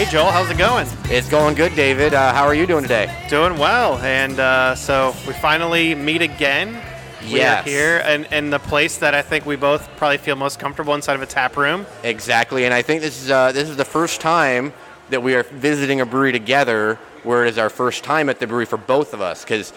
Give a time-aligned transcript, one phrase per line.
[0.00, 0.88] Hey Joel, how's it going?
[1.10, 2.14] It's going good, David.
[2.14, 3.14] Uh, how are you doing today?
[3.28, 6.80] Doing well, and uh, so we finally meet again.
[7.24, 7.66] We Yes.
[7.66, 10.94] are here, and in the place that I think we both probably feel most comfortable
[10.94, 11.84] inside of a tap room.
[12.02, 14.72] Exactly, and I think this is uh, this is the first time
[15.10, 18.46] that we are visiting a brewery together, where it is our first time at the
[18.46, 19.70] brewery for both of us, because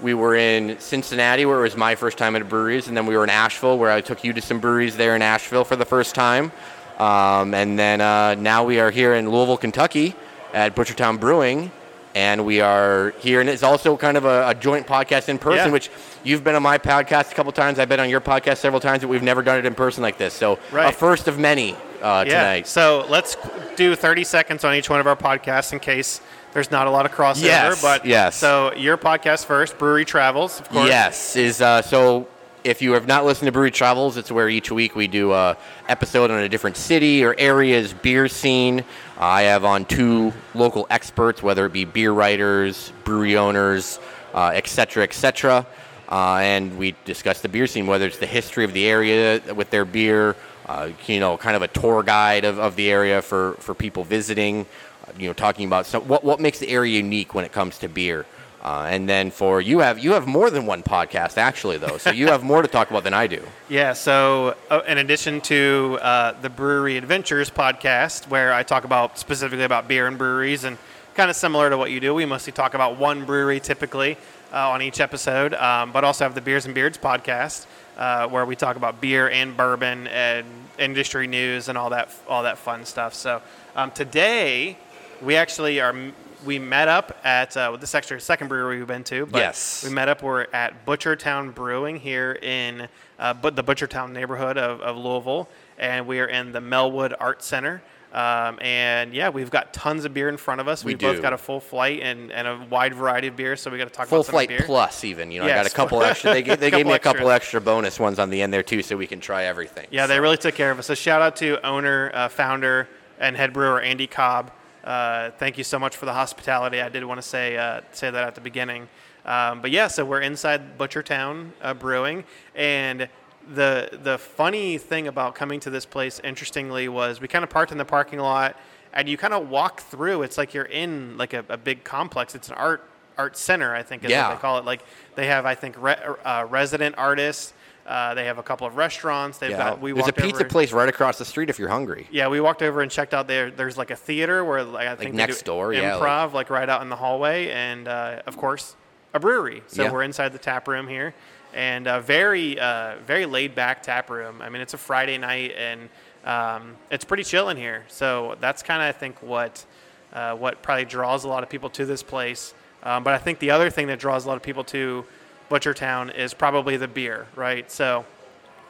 [0.00, 3.16] we were in Cincinnati, where it was my first time at breweries, and then we
[3.16, 5.84] were in Asheville, where I took you to some breweries there in Asheville for the
[5.84, 6.50] first time,
[6.98, 10.14] um, and then uh, now we are here in Louisville, Kentucky,
[10.52, 11.70] at Butchertown Brewing.
[12.14, 15.66] And we are here, and it's also kind of a, a joint podcast in person,
[15.66, 15.72] Yeah.
[15.72, 15.88] which
[16.24, 17.78] you've been on my podcast a couple times.
[17.78, 20.18] I've been on your podcast several times, but we've never done it in person like
[20.18, 20.34] this.
[20.34, 22.38] So, a first of many uh, Yeah.
[22.40, 22.66] tonight.
[22.66, 23.36] So let's
[23.76, 26.20] do 30 seconds on each one of our podcasts in case
[26.54, 27.42] there's not a lot of crossover.
[27.44, 28.34] Yes, But yes.
[28.36, 30.88] So your podcast first, Brewery Travels, of course.
[30.88, 32.26] Yes, is uh, so.
[32.64, 35.56] If you have not listened to Brewery Travels, it's where each week we do a
[35.88, 38.84] episode on a different city or area's beer scene.
[39.16, 44.00] I have on two local experts, whether it be beer writers, brewery owners,
[44.34, 45.44] uh, et cetera, et.
[45.44, 45.64] Uh,
[46.10, 49.84] and we discuss the beer scene, whether it's the history of the area with their
[49.84, 50.34] beer,
[50.66, 54.02] uh, you know, kind of a tour guide of, of the area for, for people
[54.02, 54.66] visiting,
[55.06, 57.78] uh, you know, talking about some, what, what makes the area unique when it comes
[57.78, 58.26] to beer.
[58.62, 62.10] Uh, and then for you have you have more than one podcast actually though, so
[62.10, 63.42] you have more to talk about than I do.
[63.70, 69.18] Yeah, so uh, in addition to uh, the Brewery Adventures podcast, where I talk about
[69.18, 70.78] specifically about beer and breweries, and
[71.14, 74.16] kind of similar to what you do, we mostly talk about one brewery typically
[74.52, 77.66] uh, on each episode, um, but also have the Beers and Beards podcast,
[77.98, 80.46] uh, where we talk about beer and bourbon and
[80.78, 83.12] industry news and all that all that fun stuff.
[83.14, 83.42] So
[83.76, 84.78] um, today
[85.22, 85.94] we actually are.
[86.44, 89.26] We met up at uh, this our second brewery we've been to.
[89.26, 89.82] But Yes.
[89.86, 90.22] we met up.
[90.22, 95.48] We're at Butchertown Brewing here in uh, but the Butchertown neighborhood of, of Louisville,
[95.78, 97.82] and we are in the Melwood Art Center.
[98.12, 100.82] Um, and yeah, we've got tons of beer in front of us.
[100.82, 103.60] We We've both got a full flight and, and a wide variety of beers.
[103.60, 104.62] So we got to talk Full about some flight beer.
[104.64, 106.32] plus even, you know, I got a couple extra.
[106.32, 108.62] They, gave- they gave me a Couple couple extra bonus ones on the end there
[108.62, 109.86] too, so we can try everything.
[109.90, 110.86] Yeah, they really took care of us.
[110.86, 114.52] So shout out to owner, uh, founder, and head brewer Andy Cobb.
[114.88, 116.80] Uh, thank you so much for the hospitality.
[116.80, 118.88] I did want to say uh, say that at the beginning.
[119.26, 123.06] Um, but yeah, so we're inside Butchertown uh, Brewing, and
[123.54, 127.70] the the funny thing about coming to this place, interestingly, was we kind of parked
[127.70, 128.56] in the parking lot,
[128.94, 130.22] and you kind of walk through.
[130.22, 132.34] It's like you're in like a, a big complex.
[132.34, 132.88] It's an art
[133.18, 134.28] art center, I think is Yeah.
[134.28, 134.64] what they call it.
[134.64, 134.82] Like
[135.16, 137.52] they have, I think, re- uh, resident artists.
[137.88, 139.38] Uh, they have a couple of restaurants.
[139.38, 139.56] They've Yeah.
[139.70, 139.80] got.
[139.80, 142.06] We There's a pizza place right across the street if you're hungry.
[142.10, 143.50] yeah, we walked over and checked out there.
[143.50, 146.32] There's like a theater where like I think they next do door, yeah, like- improv,
[146.34, 148.76] like, right out in the hallway, and uh, of course
[149.14, 149.62] a brewery.
[149.68, 149.90] So Yeah.
[149.92, 151.14] we're inside the tap room here,
[151.54, 154.42] and uh, very uh, very laid back tap room.
[154.42, 155.88] I mean, it's a Friday night, and
[156.26, 157.84] um, it's pretty chill in here.
[157.88, 159.64] So that's kind of I think what
[160.12, 162.52] uh, what probably draws a lot of people to this place.
[162.82, 165.06] Um, but I think the other thing that draws a lot of people to
[165.50, 167.70] Butchertown is probably the beer, right?
[167.70, 168.04] So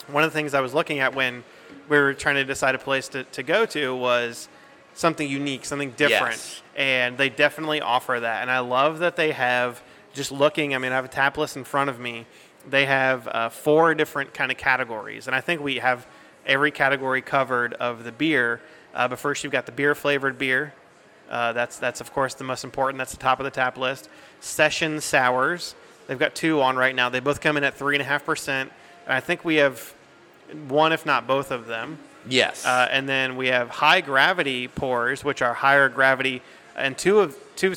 [0.06, 1.44] one of the things I was looking at when
[1.88, 4.48] we were trying to decide a place to, to go to was
[4.94, 6.36] something unique, something different.
[6.36, 6.62] Yes.
[6.76, 8.42] And they definitely offer that.
[8.42, 11.56] And I love that they have, just looking, I mean, I have a tap list
[11.56, 12.26] in front of me.
[12.68, 15.26] They have uh, four different kind of categories.
[15.26, 16.06] And I think we have
[16.46, 18.60] every category covered of the beer.
[18.94, 20.74] Uh, but first, you've got the beer flavored beer.
[21.30, 22.98] Uh, that's, that's, of course, the most important.
[22.98, 24.08] That's the top of the tap list.
[24.40, 25.74] Session sours.
[26.08, 27.08] They've got two on right now.
[27.10, 28.48] They both come in at 3.5%.
[28.48, 28.70] And
[29.06, 29.94] I think we have
[30.66, 31.98] one, if not both of them.
[32.28, 32.66] Yes.
[32.66, 36.42] Uh, and then we have high gravity pours, which are higher gravity,
[36.76, 37.74] and two of two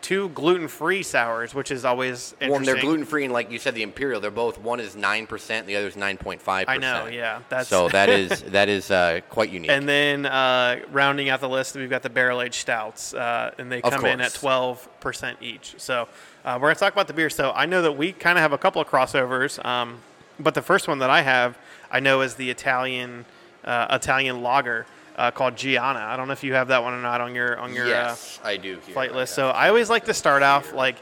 [0.00, 2.50] two gluten free sours, which is always interesting.
[2.50, 4.20] well, they're gluten free, and like you said, the imperial.
[4.20, 6.66] They're both one is nine percent, the other is nine point five.
[6.66, 6.84] percent.
[6.84, 7.40] I know, yeah.
[7.48, 9.70] That's So that is that is uh, quite unique.
[9.70, 13.70] and then uh, rounding out the list, we've got the barrel aged stouts, uh, and
[13.70, 15.74] they come in at twelve percent each.
[15.78, 16.08] So
[16.44, 17.30] uh, we're gonna talk about the beer.
[17.30, 19.98] So I know that we kind of have a couple of crossovers, um,
[20.38, 21.58] but the first one that I have,
[21.90, 23.24] I know is the Italian
[23.64, 25.98] uh, Italian lager uh, called Gianna.
[25.98, 27.88] I don't know if you have that one or not on your on your uh,
[27.88, 28.78] yes, I do.
[28.86, 28.94] Here.
[28.94, 29.34] flight list.
[29.34, 29.50] So.
[29.50, 30.96] I always like to start off like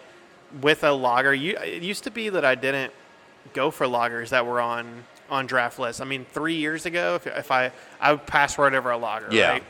[0.61, 1.35] with a lager.
[1.35, 2.93] You, it used to be that I didn't
[3.53, 6.01] go for lagers that were on on draft lists.
[6.01, 7.71] I mean, three years ago, if, if I
[8.01, 9.29] I would pass right over a lager.
[9.31, 9.53] Yeah.
[9.53, 9.65] Right?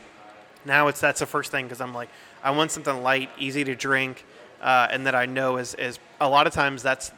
[0.65, 2.09] Now it's that's the first thing because I'm like
[2.43, 4.25] I want something light, easy to drink,
[4.63, 7.13] uh, and that I know is is a lot of times that's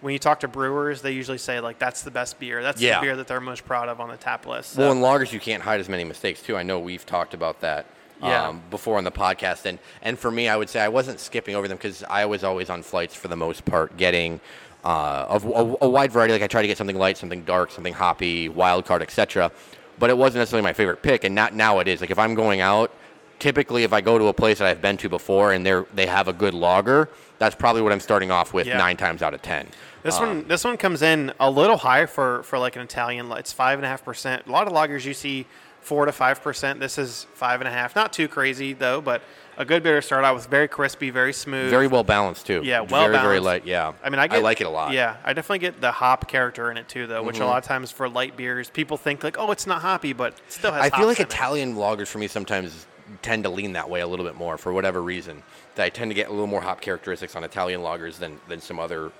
[0.00, 2.62] when you talk to brewers, they usually say like that's the best beer.
[2.62, 2.96] That's Yeah.
[3.00, 4.72] the beer that they're most proud of on the tap list.
[4.72, 6.56] So, Well, in lagers, you can't hide as many mistakes too.
[6.56, 7.86] I know we've talked about that
[8.22, 8.48] Yeah.
[8.48, 11.54] um, before on the podcast, and and for me, I would say I wasn't skipping
[11.54, 14.40] over them because I was always on flights for the most part, getting
[14.84, 16.32] uh, of a, a wide variety.
[16.34, 19.50] Like I try to get something light, something dark, something hoppy, wild card, etc.
[19.98, 22.00] But it wasn't necessarily my favorite pick, and not now it is.
[22.00, 22.92] Like if I'm going out,
[23.38, 26.06] typically if I go to a place that I've been to before and they're they
[26.06, 28.78] have a good lager, that's probably what I'm starting off with Yeah.
[28.78, 29.68] nine times out of ten.
[30.02, 33.30] This Um, one, this one comes in a little high for, for like an Italian.
[33.32, 34.46] It's five and a half percent.
[34.46, 35.46] A lot of lagers you see
[35.80, 36.80] four to five percent.
[36.80, 37.94] This is five and a half.
[37.96, 39.22] Not too crazy though, but
[39.58, 40.46] a good beer to start out with.
[40.46, 41.70] Very crispy, very smooth.
[41.70, 42.60] very well balanced too.
[42.62, 43.66] Yeah, well very very light.
[43.66, 44.88] Yeah, I mean, I get, like it a lot.
[44.88, 44.94] Mm-hmm.
[44.96, 47.22] Yeah, I definitely get the hop character in it too, though.
[47.22, 50.12] Which a lot of times for light beers, people think like, oh, it's not hoppy,
[50.12, 50.82] but it still has.
[50.92, 51.32] I feel like in it.
[51.32, 52.86] Italian lagers for me sometimes
[53.22, 55.42] tend to lean that way a little bit more for whatever reason.
[55.76, 58.60] That I tend to get a little more hop characteristics on Italian lagers than than
[58.60, 59.12] some other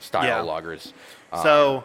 [0.00, 0.40] style Yeah.
[0.52, 0.92] lagers.
[1.42, 1.82] So,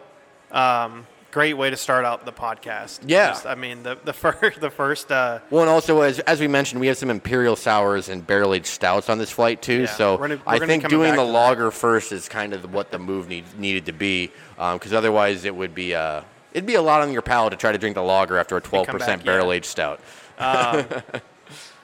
[0.52, 3.00] um, great way to start out the podcast.
[3.06, 3.30] Yeah.
[3.30, 5.12] Just, I mean, the the first the first.
[5.12, 8.54] Uh, Well, and also as, as we mentioned, we have some imperial sours and barrel
[8.54, 9.82] aged stouts on this flight too.
[9.82, 11.32] Yeah, So we're gonna- we're I think doing the that.
[11.32, 15.56] lager first is kind of what the move need, needed to be, because otherwise it
[15.56, 16.22] would be uh,
[16.54, 18.62] it'd be a lot on your palate to try to drink the lager after a
[18.62, 20.00] 12% come back, barrel aged stout.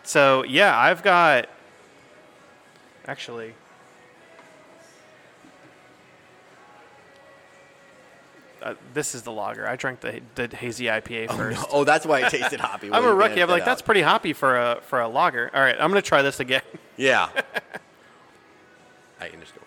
[0.06, 1.50] so yeah, I've got.
[3.08, 3.54] Actually.
[8.66, 9.68] Uh, this is the lager.
[9.68, 11.64] I drank the, the hazy IPA first.
[11.72, 12.90] Oh, that's why it tasted hoppy.
[12.92, 13.42] I'm a rookie.
[13.44, 15.52] I'm like, that's pretty hoppy for a for a lager.
[15.54, 16.64] All right, I'm gonna try this again.
[16.98, 17.30] yeah.
[19.22, 19.62] I can just go.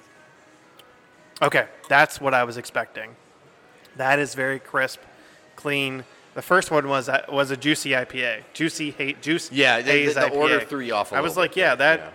[1.47, 3.15] Okay, that's what I was expecting.
[3.97, 4.99] That is very crisp,
[5.55, 6.05] clean.
[6.39, 9.51] The first one was uh, was a juicy IPA, juicy hate juice.
[9.51, 11.13] Yeah, the, the, the order threw you off.
[11.13, 12.13] I was like, yeah, that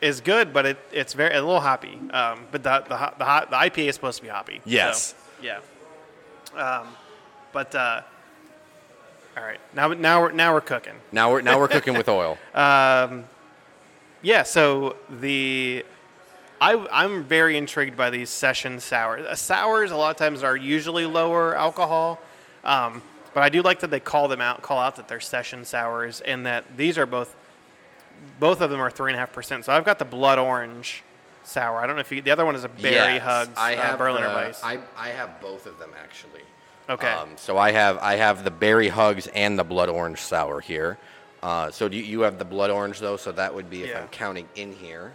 [0.00, 1.98] is good, but it, it's very a little hoppy.
[2.12, 4.58] Um, but the the the, hot, the IPA is supposed to be hoppy.
[4.58, 5.16] so, Yes.
[5.42, 5.58] yeah.
[6.54, 6.86] Um,
[7.52, 8.02] but uh,
[9.36, 10.94] all right, now now we're now we're cooking.
[11.10, 12.38] Now we're now we're cooking with oil.
[12.54, 13.24] Um,
[14.22, 15.84] Yeah, so the
[16.60, 19.26] I, I'm very intrigued by these session sours.
[19.26, 22.20] Uh, sours a lot of times are usually lower alcohol,
[22.62, 23.02] um,
[23.34, 26.20] but I do like that they call them out, call out that they're session sours,
[26.20, 27.34] and that these are both
[28.38, 29.64] both of them are three and a half percent.
[29.64, 31.02] So I've got the blood orange
[31.44, 31.78] sour.
[31.78, 33.82] I don't know if you, the other one is a berry Yes, hugs I uh,
[33.82, 34.60] have Berliner the- Weiss.
[34.62, 36.42] I, I have both of them actually.
[36.88, 37.10] Okay.
[37.10, 40.98] Um, so I have I have the berry hugs and the blood orange sour here.
[41.42, 43.16] Uh, so do you, you have the blood orange though?
[43.16, 44.00] So that would be if Yeah.
[44.02, 45.14] I'm counting in here.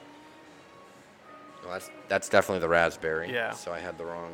[1.63, 3.31] Well, that's that's definitely the raspberry.
[3.33, 3.51] Yeah.
[3.51, 4.31] So I had the wrong.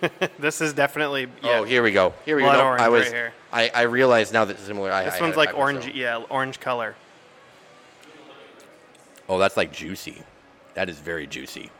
[0.00, 1.58] So this is definitely oh, yeah.
[1.58, 2.14] oh, here we go.
[2.24, 2.64] Here we Blood go.
[2.64, 3.32] orange I was right here.
[3.52, 4.92] I, I realized now that it's similar.
[4.92, 5.96] I, This I one's it like orange, myself.
[5.96, 6.94] yeah, orange color.
[9.28, 10.22] Oh, that's like juicy.
[10.74, 11.70] That is very juicy.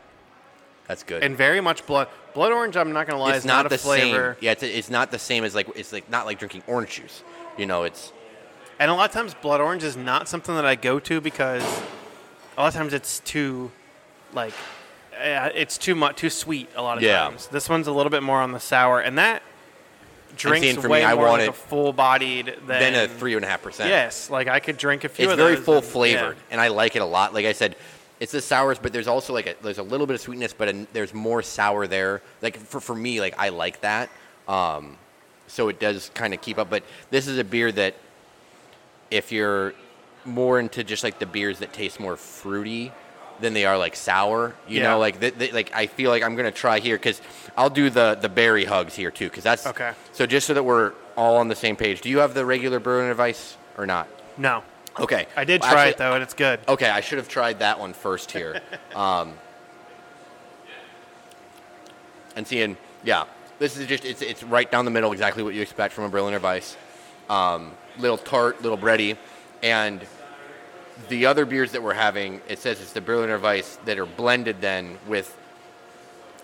[0.87, 1.23] That's good.
[1.23, 2.07] And very much blood.
[2.33, 4.33] Blood orange, I'm not gonna lie, it's is not, not, the a flavor.
[4.39, 4.45] same.
[4.45, 7.23] Yeah, it's, it's not the same as like it's like not like drinking orange juice.
[7.57, 8.11] You know, it's
[8.79, 11.63] And a lot of times, blood orange is not something that I go to because
[12.57, 13.71] a lot of times it's too,
[14.33, 14.53] like,
[15.19, 16.69] uh, it's too much, too sweet.
[16.75, 17.19] A lot of Yeah.
[17.25, 19.43] times, this one's a little bit more on the sour, and that
[20.37, 23.07] drinks seeing for way me, I more want like it a full-bodied than then a
[23.07, 23.89] three and a half percent.
[23.89, 25.25] Yes, like I could drink a few.
[25.25, 25.91] it's of very those full and- yeah.
[25.91, 27.33] flavored, and I like it a lot.
[27.33, 27.75] Like I said,
[28.19, 30.67] it's the sours, but there's also like a, there's a little bit of sweetness, but
[30.69, 32.21] a, there's more sour there.
[32.41, 34.09] Like for for me, like I like that.
[34.47, 34.97] Um,
[35.47, 36.69] so it does kind of keep up.
[36.69, 37.95] But this is a beer that,
[39.11, 39.73] if you're
[40.25, 42.91] more into just like the beers that taste more fruity
[43.41, 44.89] than they are like sour, you Yeah.
[44.91, 45.21] know, like
[45.53, 47.21] like I feel like I'm gonna try here because
[47.57, 49.93] I'll do the the berry hugs here too because that's Okay.
[50.13, 52.79] So just so that we're all on the same page, do you have the regular
[52.79, 54.07] Berliner Weiss or not?
[54.37, 54.63] No,
[54.99, 55.27] Okay.
[55.35, 56.59] I did Well, try actually, it though, and it's good.
[56.67, 58.61] Okay, I should have tried that one first here.
[58.95, 59.33] um,
[62.35, 63.25] and seeing, yeah,
[63.59, 66.09] this is just, it's, it's right down the middle, exactly what you expect from a
[66.09, 66.77] Berliner Weiss.
[67.29, 69.17] Um, little tart, little bready.
[69.61, 70.01] And
[71.07, 74.61] the other beers that we're having, it says it's the Berliner Weiss that are blended
[74.61, 75.35] then with,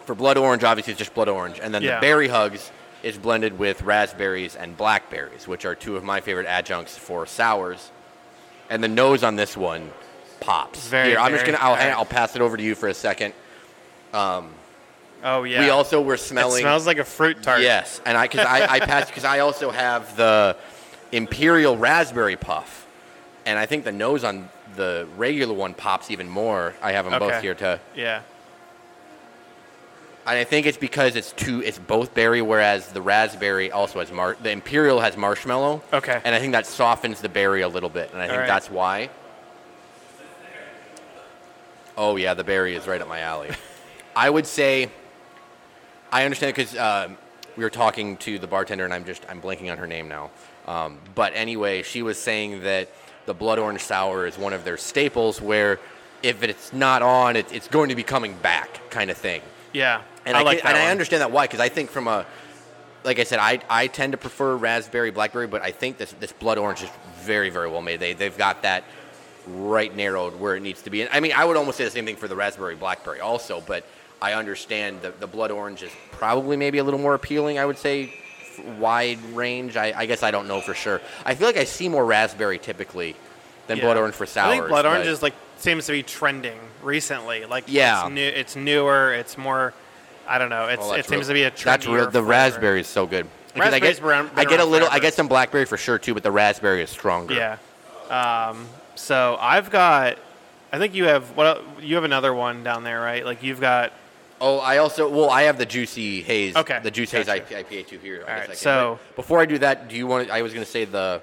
[0.05, 1.59] for blood orange, obviously it's just blood orange.
[1.61, 1.95] And then Yeah.
[1.95, 2.71] the berry hugs
[3.03, 7.91] is blended with raspberries and blackberries, which are two of my favorite adjuncts for sours.
[8.69, 9.91] And the nose on this one
[10.39, 10.87] pops.
[10.87, 11.59] Very, Here, I'm just gonna.
[11.61, 13.33] I'll, I'll pass it over to you for a second.
[14.11, 14.49] Um,
[15.23, 15.59] oh yeah.
[15.59, 16.59] We also were smelling.
[16.59, 17.61] it smells like a fruit tart.
[17.61, 20.57] Yes, and I because I, I passed because I also have the
[21.11, 22.84] imperial raspberry puff,
[23.45, 26.73] and I think the nose on the regular one pops even more.
[26.81, 27.79] I have them both here to.
[27.95, 28.21] Yeah.
[30.27, 31.61] And I think it's because it's two.
[31.61, 34.35] It's both berry, whereas the raspberry also has mar.
[34.41, 35.83] The imperial has marshmallow.
[35.93, 36.19] Okay.
[36.25, 38.47] And I think that softens the berry a little bit, and I think Alright.
[38.47, 39.09] that's why.
[41.95, 43.51] Oh yeah, the berry is right up my alley.
[44.15, 44.89] I would say.
[46.11, 47.17] I understand because um,
[47.55, 50.31] we were talking to the bartender, and I'm just I'm blanking on her name now.
[50.65, 52.89] Um, but anyway, she was saying that
[53.25, 55.79] the blood orange sour is one of their staples, where
[56.23, 59.41] if it's not on, it, it's going to be coming back, kind of thing.
[59.73, 60.01] Yeah.
[60.25, 62.07] And I, I, like can- that and I understand that why, because I think from
[62.07, 62.25] a,
[63.03, 66.31] like I said, I, I tend to prefer raspberry, blackberry, but I think this this
[66.31, 66.89] blood orange is
[67.21, 67.99] very very well made.
[67.99, 68.83] They they've got that
[69.47, 71.01] right narrowed where it needs to be.
[71.01, 73.61] And I mean, I would almost say the same thing for the raspberry blackberry also,
[73.61, 73.85] but
[74.21, 77.59] I understand the the blood orange is probably maybe a little more appealing.
[77.59, 78.11] I would say
[78.79, 79.77] wide range.
[79.77, 81.01] I, I guess I don't know for sure.
[81.25, 83.15] I feel like I see more raspberry typically
[83.67, 84.47] than blood orange for sours.
[84.47, 87.45] I think blood orange is like seems to be trending recently.
[87.45, 88.05] Like Yeah.
[88.05, 89.13] it's, new, it's newer.
[89.13, 89.73] It's more.
[90.27, 90.67] I don't know.
[90.67, 91.81] It's Well, it seems to be a trend.
[91.81, 92.27] That's real, the flavor.
[92.27, 93.27] raspberry is so good.
[93.53, 96.23] Because I get, I get a little, I get some blackberry for sure too, but
[96.23, 97.33] the raspberry is stronger.
[97.33, 97.57] Yeah.
[98.09, 100.17] Um, so I've got.
[100.73, 103.23] I think you have what you have another one down there, right?
[103.25, 103.93] Like you've got.
[104.41, 106.55] Oh, I also well, I have the juicy haze.
[106.55, 107.43] Okay, The juice haze gotcha.
[107.63, 108.21] IPA two here.
[108.27, 110.29] All right, I can- so- before I do that, do you want?
[110.29, 111.21] I was going to say the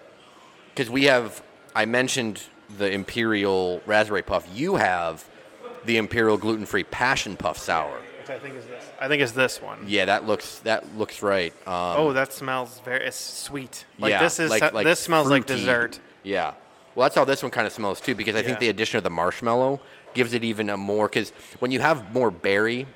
[0.74, 1.42] because we have.
[1.74, 2.42] I mentioned
[2.78, 4.46] the imperial raspberry puff.
[4.54, 5.24] You have
[5.84, 7.98] the imperial gluten free passion puff sour.
[8.20, 8.84] Which I think is this.
[9.00, 9.84] I think it's this one.
[9.86, 11.52] Yeah, that looks that looks right.
[11.66, 13.04] Um, Oh, that smells very.
[13.04, 13.84] It's sweet.
[13.98, 14.50] Like yeah, this is.
[14.50, 15.98] like- like this smells like dessert.
[16.22, 16.54] Yeah.
[16.94, 19.02] Well, that's how this one kind of smells too, because I think the addition of
[19.04, 19.80] the marshmallow
[20.14, 21.08] gives it even a more.
[21.08, 22.86] Because when you have more berry,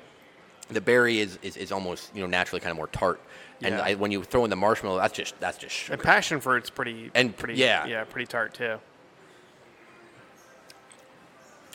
[0.69, 3.19] the berry is, is, is almost you know naturally kind of more tart,
[3.61, 3.81] and Yeah.
[3.81, 5.93] I, when you throw in the marshmallow, that's just that's just sugar.
[5.93, 7.11] And passion fruit's pretty.
[7.15, 7.55] And- pretty.
[7.55, 7.85] yeah.
[7.85, 8.77] Yeah, pretty tart too.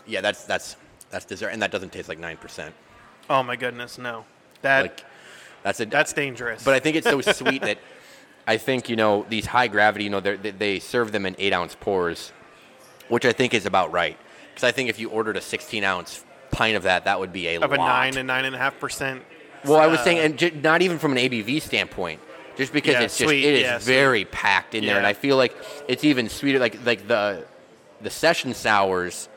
[0.07, 0.77] yeah, that's that's
[1.11, 2.75] that's dessert, and that doesn't taste like nine percent.
[3.31, 4.25] Oh my goodness, no.
[4.63, 5.05] That Like
[5.63, 6.65] that's a that's dangerous.
[6.65, 7.79] But I think it's so sweet that
[8.47, 10.05] I think you know these high gravity.
[10.05, 12.33] You know they they serve them in eight ounce pours,
[13.09, 14.19] which I think is about right.
[14.51, 17.49] Because I think if you ordered a sixteen ounce pint of that, that would be
[17.49, 19.23] a lot of a nine and nine and a half percent.
[19.65, 22.21] Well, I was uh, saying, and j- not even from an ABV standpoint,
[22.57, 23.93] just because Yeah, it's just sweet, it is yeah, sweet.
[23.95, 25.09] very packed in there, and Yeah.
[25.11, 25.55] I feel like
[25.89, 26.59] it's even sweeter.
[26.61, 27.45] Like like the
[28.01, 29.29] the session sours,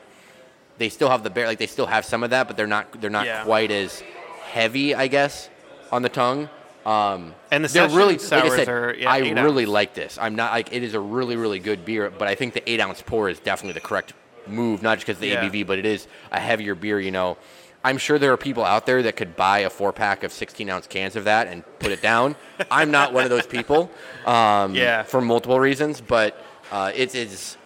[0.78, 3.00] they still have the bear, like they still have some of that, but they're not
[3.00, 3.44] they're not Yeah.
[3.44, 4.02] quite as
[4.50, 5.48] heavy, I guess,
[5.90, 6.48] on the tongue.
[6.84, 9.66] Um, And the they're session really, like I sours said, are, yeah, I eight really
[9.66, 10.18] like this.
[10.20, 12.80] I'm not like it is a really really good beer, but I think the eight
[12.80, 14.12] ounce pour is definitely the correct
[14.48, 15.44] move, not just because of the Yeah.
[15.44, 16.98] ABV, but it is a heavier beer.
[17.00, 17.36] You know,
[17.84, 20.68] I'm sure there are people out there that could buy a four pack of 16
[20.70, 22.34] ounce cans of that and put it down.
[22.70, 23.90] I'm not one of those people.
[24.26, 25.02] Um, Yeah.
[25.04, 27.56] For multiple reasons, but uh, it's it's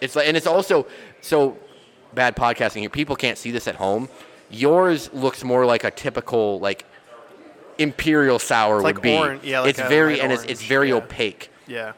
[0.00, 0.86] it's like, and it's also
[1.20, 1.56] so
[2.12, 2.90] bad podcasting here.
[2.90, 4.08] People can't see this at home.
[4.50, 6.84] Yours looks more like a typical like
[7.78, 9.16] imperial sour It's would like be.
[9.16, 10.96] oran- yeah, like it's very and it's, it's very yeah.
[10.96, 11.50] opaque.
[11.66, 11.92] Yeah.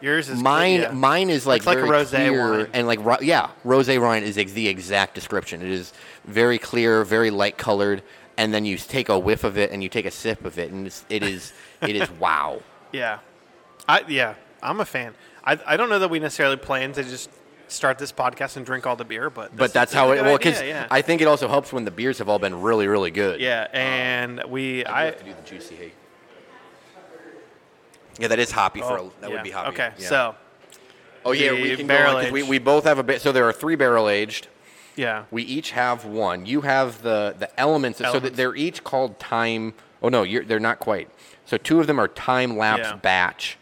[0.00, 0.90] Yours is Mine, yeah.
[0.92, 2.66] mine is like It's like a very rosé clear wine.
[2.72, 5.62] and like yeah, rosé wine is ex- the exact description.
[5.62, 5.92] It is
[6.24, 8.02] very clear, very light colored,
[8.36, 10.70] and then you take a whiff of it and you take a sip of it,
[10.72, 12.60] and it's, it is it is wow.
[12.92, 13.18] Yeah.
[13.88, 15.14] I yeah, I'm a fan.
[15.44, 17.30] I I don't know that we necessarily plan to just
[17.68, 20.22] start this podcast and drink all the beer, but But that's how it.
[20.22, 20.86] Well, because yeah.
[20.90, 23.40] I think it also helps when the beers have all been really, really good.
[23.40, 25.92] yeah, and we I, I, have to do the juicy hay.
[28.18, 29.34] Yeah, that is hoppy for oh, a, that yeah.
[29.36, 29.68] would be hoppy.
[29.70, 30.08] Okay, yeah.
[30.08, 30.34] so
[31.24, 33.20] oh yeah, we can go barrel on 'cause we, we both have a bit.
[33.20, 34.48] So there are three barrel aged.
[34.96, 36.46] yeah, We each have one.
[36.46, 38.36] You have the the elements, so that Elements.
[38.36, 39.74] they're each called time.
[40.02, 41.08] Oh no, you're, they're not quite.
[41.46, 42.96] So two of them are time lapse Yeah.
[42.96, 43.58] batch.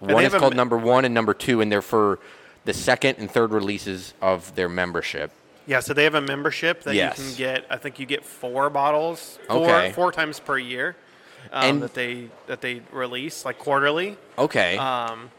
[0.00, 2.20] they One is have a called m- number one and number two, and they're for
[2.64, 5.32] the second and third releases of their membership.
[5.66, 5.80] yeah.
[5.80, 7.18] So they have a membership that Yes.
[7.18, 7.66] you can get.
[7.70, 9.92] I think you get four bottles, four Okay.
[9.92, 10.94] four times per year,
[11.52, 14.16] um, And- that they that they release like quarterly.
[14.36, 14.76] Okay.
[14.78, 15.30] Um,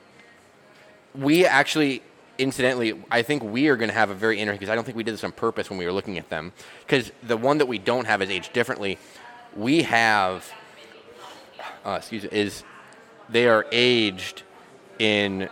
[1.15, 2.01] we actually,
[2.37, 4.95] incidentally, I think we are going to have a very interesting because I don't think
[4.97, 6.51] we did this on purpose when we were looking at them.
[6.85, 8.97] Because the one that we don't have is aged differently.
[9.55, 10.51] We have,
[11.85, 12.63] uh, excuse me, is
[13.27, 14.43] they are aged
[14.99, 15.49] in.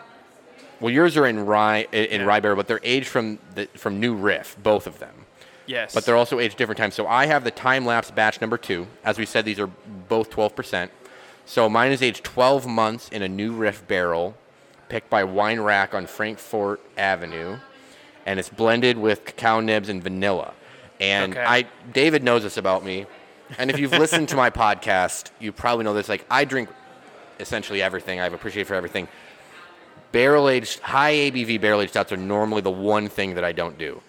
[0.79, 2.27] Well, yours are in rye in Yeah.
[2.27, 5.25] rye barrel, but they're aged from the, from New Riff, both of them.
[5.67, 6.95] Yes, But they're also aged different times.
[6.95, 8.87] So I have the time lapse batch number two.
[9.03, 9.67] As we said, these are
[10.09, 10.89] both 12%.
[11.45, 14.35] So mine is aged 12 months in a new riff barrel,
[14.89, 17.57] picked by Wine Rack on Frankfort Avenue,
[18.25, 20.53] and it's blended with cacao nibs and vanilla.
[20.99, 21.43] And Okay.
[21.45, 23.05] I, David knows this about me.
[23.57, 26.09] And if you've listened to my podcast, you probably know this.
[26.09, 26.69] Like I drink
[27.39, 28.19] essentially everything.
[28.19, 29.07] I have appreciated for everything.
[30.11, 33.77] Barrel aged, high ABV barrel aged stouts are normally the one thing that I don't
[33.77, 34.01] do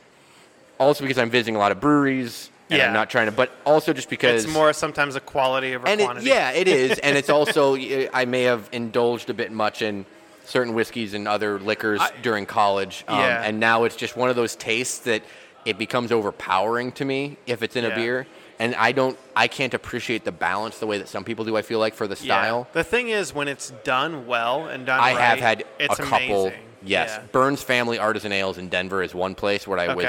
[0.78, 2.86] also because I'm visiting a lot of breweries and Yeah.
[2.88, 6.00] I'm not trying to, but also just because it's more sometimes a quality over and
[6.00, 6.26] it, quantity.
[6.28, 10.04] yeah, it is, and it's also I may have indulged a bit much in
[10.44, 13.42] certain whiskeys and other liquors I- during college, um, Yeah.
[13.42, 15.22] and now it's just one of those tastes that
[15.64, 18.26] it becomes overpowering to me if it's in a beer,
[18.58, 21.56] and I don't, I can't appreciate the balance the way that some people do.
[21.56, 22.40] I feel like for the Yeah.
[22.42, 22.68] style.
[22.72, 26.02] The thing is, when it's done well and done I right, have had it's a
[26.02, 26.46] couple.
[26.46, 26.60] amazing.
[26.82, 27.22] Yes, Yeah.
[27.32, 30.06] Burns Family Artisan Ales in Denver is one place where I was.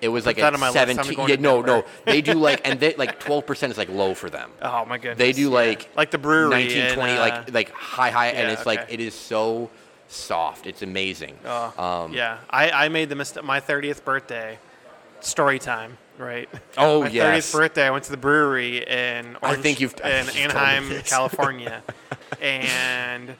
[0.00, 0.06] Okay.
[0.06, 0.78] It was like that a on my list.
[0.78, 1.14] I'm seventeen.
[1.16, 1.84] going Yeah, to no, no.
[2.06, 4.50] They do like, and they like twelve percent is like low for them.
[4.62, 5.18] Oh my goodness.
[5.18, 5.48] They do yeah.
[5.48, 8.66] like like the brewery, 19, 20, in, uh, like like high high, and yeah, it's
[8.66, 8.94] like okay.
[8.94, 9.70] it is so
[10.08, 10.66] soft.
[10.66, 11.38] It's amazing.
[11.44, 11.72] Oh,
[12.06, 13.44] Um, yeah, I, I made the mistake.
[13.44, 14.58] My 30th birthday,
[15.20, 16.48] story time, right?
[16.76, 17.48] Oh, my yes.
[17.48, 20.38] 30th birthday, I went to the brewery in I Orange, think you've- I in think
[20.38, 21.08] you've told me Anaheim, this.
[21.08, 21.82] California,
[22.40, 23.34] and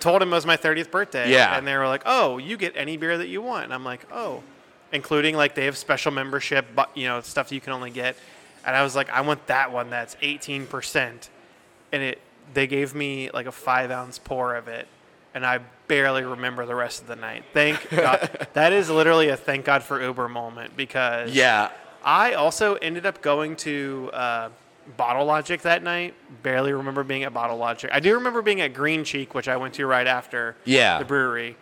[0.00, 1.30] told him it was my 30th birthday.
[1.30, 1.56] Yeah.
[1.58, 4.06] and they were like, "Oh, you get any beer that you want." And I'm like,
[4.12, 4.42] "Oh,"
[4.92, 8.16] including like they have special membership, but you know stuff you can only get.
[8.64, 11.30] And I was like, "I want that one that's 18 percent,"
[11.92, 12.20] and it
[12.54, 14.88] they gave me like a five ounce pour of it,
[15.34, 17.44] and I barely remember the rest of the night.
[17.54, 18.46] Thank God.
[18.54, 21.70] that is literally a thank God for Uber moment because Yeah.
[22.04, 24.48] I also ended up going to uh,
[24.96, 26.14] Bottle Logic that night.
[26.42, 27.90] Barely remember being at Bottle Logic.
[27.92, 30.98] I do remember being at Green Cheek, which I went to right after Yeah.
[30.98, 31.56] the brewery.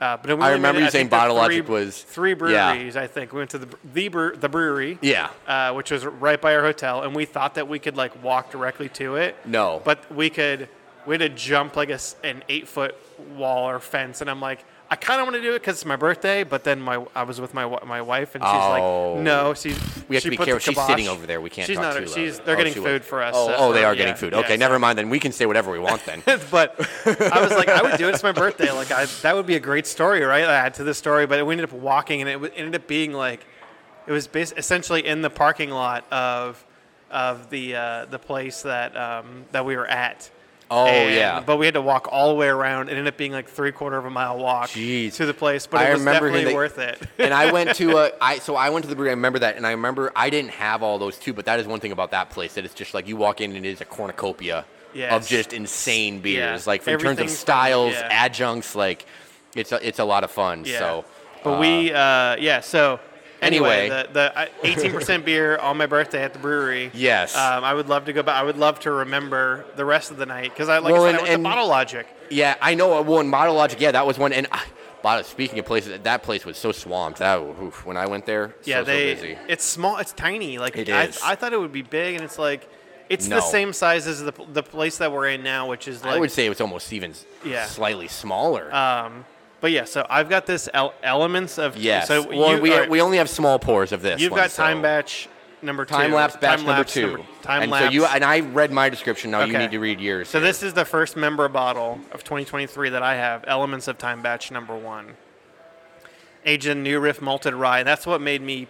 [0.00, 2.34] Uh, but we I remember you saying Bottle Logic was- three yeah.
[2.72, 2.96] breweries.
[2.96, 5.28] I think we went to the the, bre- the brewery, Yeah.
[5.46, 8.50] uh, which was right by our hotel, and we thought that we could like walk
[8.50, 9.36] directly to it.
[9.44, 9.82] No.
[9.84, 10.68] but we could.
[11.06, 12.94] We had to jump like a, an eight foot
[13.34, 15.84] wall or fence, and I'm like, I kind of want to do it because it's
[15.84, 19.12] my birthday, but then my I was with my my wife, and she's Oh.
[19.14, 19.68] like, no, she
[20.08, 20.58] We have she to be careful.
[20.58, 21.40] She's sitting over there.
[21.40, 22.00] We can't She's talk not.
[22.00, 22.10] loud.
[22.10, 22.40] she's.
[22.40, 22.98] They're Oh, getting food will.
[23.00, 23.34] for us.
[23.36, 24.32] Oh, uh, oh, they are getting yeah, food.
[24.32, 24.98] yeah, Okay, so- never mind.
[24.98, 26.22] Then we can say whatever we want then.
[26.50, 26.74] but
[27.06, 28.14] I was like, I would do it.
[28.14, 28.72] It's my birthday.
[28.72, 30.42] Like, I, that would be a great story, right?
[30.44, 33.12] I add to the story, but we ended up walking, and it ended up being
[33.12, 33.46] like,
[34.08, 36.64] it was bas- essentially in the parking lot of
[37.12, 40.30] of the uh, the place that um, that we were at.
[40.70, 41.40] Oh, And- yeah.
[41.40, 42.88] But we had to walk all the way around.
[42.88, 45.14] It ended up being like three quarter of a mile walk Jeez.
[45.16, 47.00] to the place, but I was remember definitely they- worth it.
[47.18, 49.10] and I went to a, I so I went to the brewery.
[49.10, 51.32] I remember that, and I remember I didn't have all those too.
[51.32, 53.54] But that is one thing about that place that it's just like you walk in
[53.56, 54.64] and it is a cornucopia
[55.10, 56.66] of just insane beers.
[56.66, 56.70] Yeah.
[56.70, 58.08] Like in terms of styles, yeah.
[58.10, 59.06] adjuncts, like
[59.56, 60.64] it's a, it's a lot of fun.
[60.64, 60.78] Yeah.
[60.78, 61.04] So,
[61.42, 62.60] but uh, we, uh, yeah.
[62.60, 63.00] So
[63.42, 64.06] anyway, Anyway.
[64.12, 66.90] the the eighteen percent beer on my birthday at the brewery.
[66.94, 67.36] Yes.
[67.36, 68.36] Um, I would love to go back.
[68.36, 71.12] I would love to remember the rest of the night because I like Well, I
[71.12, 72.06] said, and- I went and- to Bottle Logic.
[72.30, 73.02] yeah, I know.
[73.02, 74.32] Well, in Bottle Logic, yeah, that was one.
[74.32, 74.58] And uh,
[75.02, 77.18] Bottle- speaking of places, that place was so swamped.
[77.20, 79.14] That oof, when I went there, Yeah, so, they.
[79.14, 79.38] so busy.
[79.48, 79.96] It's small.
[79.98, 80.58] It's tiny.
[80.58, 81.20] Like It I, is.
[81.24, 82.68] I thought it would be big, and it's like
[83.08, 83.36] it's No.
[83.36, 86.14] the same size as the the place that we're in now, which is like.
[86.14, 87.64] I would say it was almost even Yeah.
[87.66, 88.72] slightly smaller.
[88.74, 89.24] Um,
[89.60, 92.08] but yeah, so I've got this el- elements of yes.
[92.08, 94.20] So well, you, we, right, we only have small pours of this.
[94.20, 95.28] you've one, got time so- batch
[95.62, 95.94] number two.
[95.94, 97.24] Time lapse batch time number lapse two.
[97.42, 97.86] time and lapse.
[97.86, 99.30] so you and I read my description.
[99.30, 100.28] Now you need to read yours.
[100.28, 100.46] So here.
[100.46, 103.44] this is the first member bottle of 2023 that I have.
[103.46, 105.14] Elements of Time Batch number one.
[106.46, 107.82] Aged in New Riff malted rye.
[107.82, 108.66] That's what made me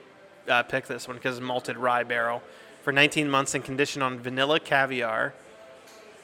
[0.49, 2.43] uh, pick this one because malted rye barrel
[2.83, 5.35] for 19 months and conditioned on vanilla caviar.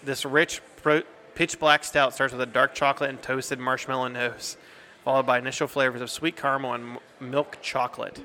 [0.02, 1.02] This rich pro-
[1.36, 4.56] pitch black stout starts with a dark chocolate and toasted marshmallow nose,
[5.04, 8.20] followed by initial flavors of sweet caramel and milk chocolate.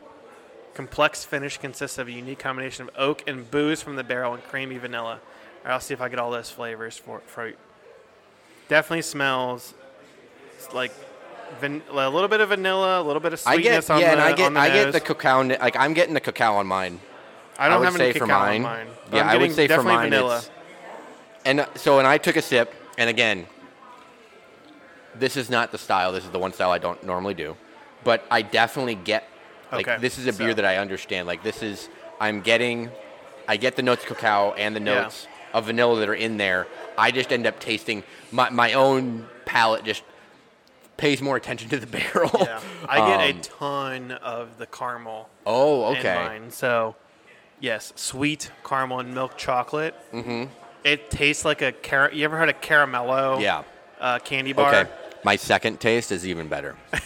[0.73, 4.41] Complex finish consists of a unique combination of oak and booze from the barrel and
[4.45, 5.19] creamy vanilla.
[5.63, 7.55] Right, I'll see if I get all those flavors for for you.
[8.69, 9.73] Definitely smells
[10.73, 10.91] like
[11.59, 14.07] van- a little bit of vanilla, a little bit of I sweetness get on yeah,
[14.07, 14.93] the and I get I get nose.
[14.93, 15.41] the cacao.
[15.43, 17.01] Like I'm getting the cacao on mine.
[17.59, 18.87] I don't would have any say for cacao mine- on mine.
[19.09, 20.37] but yeah, I'm I would getting say for definitely mine vanilla.
[20.37, 20.51] it's-
[21.43, 23.47] And uh, so, and I took a sip, and again,
[25.15, 26.11] this is not the style.
[26.11, 27.57] This is the one style I don't normally do,
[28.03, 29.27] but I definitely get
[29.71, 31.27] like Okay, this is a beer so- that I understand.
[31.27, 32.91] Like this is I'm getting,
[33.47, 35.01] I get the notes of cacao and the Yeah.
[35.01, 36.67] notes of vanilla that are in there.
[36.97, 40.03] I just end up tasting my my own palate just
[40.97, 42.29] pays more attention to the barrel.
[42.39, 46.13] Yeah, I get Um, a ton of the caramel Oh, okay.
[46.15, 46.51] mine.
[46.51, 46.95] So,
[47.59, 49.95] yes, sweet caramel and milk chocolate.
[50.13, 50.43] Mm-hmm.
[50.83, 53.39] It tastes like a car- You ever heard of caramello?
[53.41, 53.63] Yeah.
[53.99, 54.73] Uh, candy bar.
[54.73, 54.91] Okay.
[55.23, 56.75] My second taste is even better.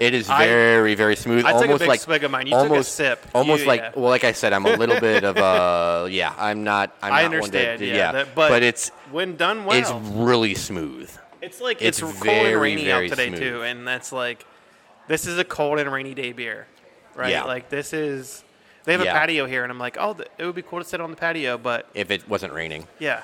[0.00, 1.44] It is I- very, very smooth.
[1.44, 2.48] I took a almost big like swig of mine.
[2.48, 3.24] You took a sip.
[3.32, 3.92] Almost You- like yeah.
[3.94, 6.34] well, like I said, I'm a little bit of a yeah.
[6.36, 6.96] I'm not.
[7.00, 7.80] I'm I not understand.
[7.80, 11.08] One to, yeah, that- but, it's when done well, it's really smooth.
[11.40, 13.38] It's like It's it's, cold very, and rainy very out today smooth.
[13.40, 14.44] too, and that's like,
[15.06, 16.66] this is a cold and rainy day beer,
[17.14, 17.30] right?
[17.30, 17.44] Yeah.
[17.44, 18.42] Like this is,
[18.88, 19.12] they have Yeah.
[19.14, 21.16] a patio here, and I'm like, oh, it would be cool to sit on the
[21.16, 23.22] patio, but If it wasn't raining, yeah,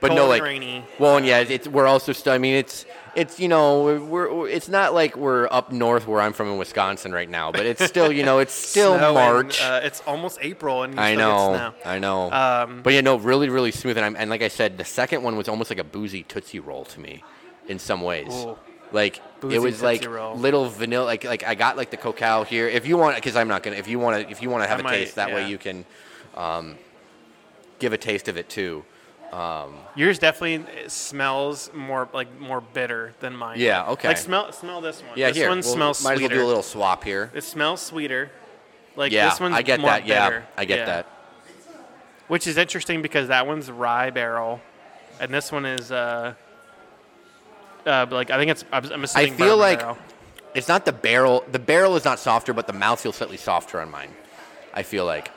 [0.00, 0.84] but cold no, like rainy.
[0.98, 2.32] well, and yeah, it's we're also still.
[2.32, 6.32] I mean, it's it's you know we're, it's not like we're up north where I'm
[6.32, 9.60] from in Wisconsin right now, but it's still you know it's still Snow and, March.
[9.62, 11.74] uh, it's almost April, and you I know, snow.
[11.84, 12.30] I know.
[12.32, 13.96] Um, but yeah, no, really, really smooth.
[13.98, 16.60] And, I'm, and like I said, the second one was almost like a boozy tootsie
[16.60, 17.22] roll to me,
[17.68, 18.46] in some ways.
[18.92, 20.36] Like Boozy it was like Roll.
[20.36, 21.04] little vanilla.
[21.04, 22.68] Like like I got like the cacao here.
[22.68, 23.76] If you want, because I'm not gonna.
[23.76, 25.34] If you want to, if you want to have I a might, taste, that yeah.
[25.36, 25.84] way you can
[26.34, 26.76] um,
[27.78, 28.84] give a taste of it too.
[29.32, 33.60] Um, Yours definitely smells more like more bitter than mine.
[33.60, 34.08] Yeah, okay.
[34.08, 35.12] Like smell smell this one.
[35.16, 35.48] Yeah, this here.
[35.48, 36.34] one we'll- smells might sweeter.
[36.34, 37.30] as well do a little swap here.
[37.32, 38.30] It smells sweeter.
[38.96, 40.06] Like yeah, this one's I get more that.
[40.06, 40.42] Yeah.
[40.56, 40.84] I get Yeah.
[40.86, 41.06] that.
[42.26, 44.60] Which is interesting because that one's rye barrel,
[45.20, 46.34] and this one is uh,
[47.86, 49.98] uh, like I think it's I'm, I'm I feel like barrel.
[50.54, 51.44] it's not the barrel.
[51.50, 54.10] The barrel is not softer, but the mouth feels slightly softer on mine.
[54.72, 55.30] I feel like.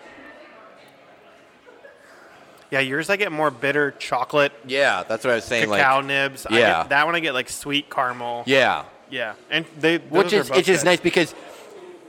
[2.71, 5.69] yeah, yours I get more bitter chocolate Yeah, that's what I was saying.
[5.69, 6.45] cacao Like, nibs.
[6.45, 6.81] I yeah.
[6.83, 8.43] get, that one I get like sweet caramel.
[8.47, 11.35] yeah, Yeah, and they which those are is it's just nice because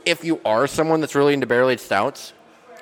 [0.07, 2.33] if you are someone that's really into barrel aged stouts,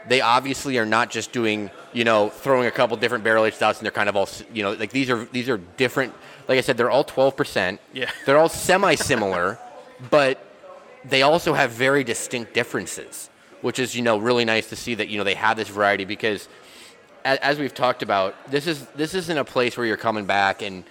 [0.09, 3.79] they obviously are not just doing you know throwing a couple different barrel aged stouts
[3.79, 6.13] and they're kind of all you know like these are these are different.
[6.49, 7.81] Like I said, they're all twelve percent.
[7.93, 8.11] Yeah.
[8.27, 9.59] they're all semi similar,
[10.11, 10.45] but
[11.05, 15.09] they also have very distinct differences, which is you know really nice to see that
[15.09, 16.49] you know they have this variety because
[17.25, 20.63] a- as we've talked about, this is this isn't a place where you're coming back
[20.63, 20.85] and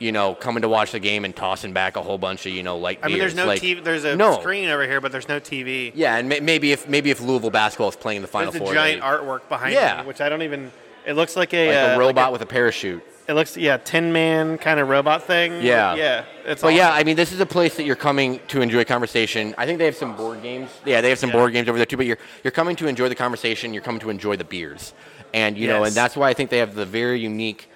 [0.00, 2.62] you know coming to watch the game and tossing back a whole bunch of you
[2.62, 3.82] know light I mean, there's no like, TV.
[3.82, 4.40] There's a no.
[4.40, 5.92] screen over here, but there's no TV.
[5.94, 8.62] Yeah, and may- maybe if maybe if Louisville basketball is playing in the final There's
[8.62, 10.00] a four, giant they- artwork behind Yeah.
[10.02, 10.72] me, which I don't even.
[11.06, 13.02] It looks like a, like uh, a robot like with a parachute.
[13.26, 15.62] It looks yeah, Tin Man kind of robot thing.
[15.62, 15.94] Yeah.
[15.94, 16.24] yeah.
[16.44, 16.92] It's But yeah.
[16.92, 19.54] I mean, this is a place that you're coming to enjoy conversation.
[19.56, 20.70] I think they have some board games.
[20.84, 21.36] Yeah, they have some Yeah.
[21.36, 21.96] board games over there too.
[21.96, 23.72] But you're you're coming to enjoy the conversation.
[23.72, 24.92] You're coming to enjoy the beers,
[25.32, 27.70] and you know, and that's why I think they have the very unique.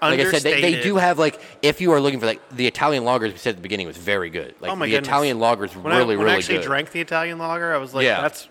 [0.00, 2.66] Like I said, they, they do have like if you are looking for like the
[2.66, 4.54] Italian lagers we said at the beginning was very good.
[4.60, 5.08] Like Oh my the goodness.
[5.08, 6.66] Italian lagers when really I, when really I actually good.
[6.66, 8.20] drank the Italian lager, I was like, Yeah.
[8.20, 8.48] that's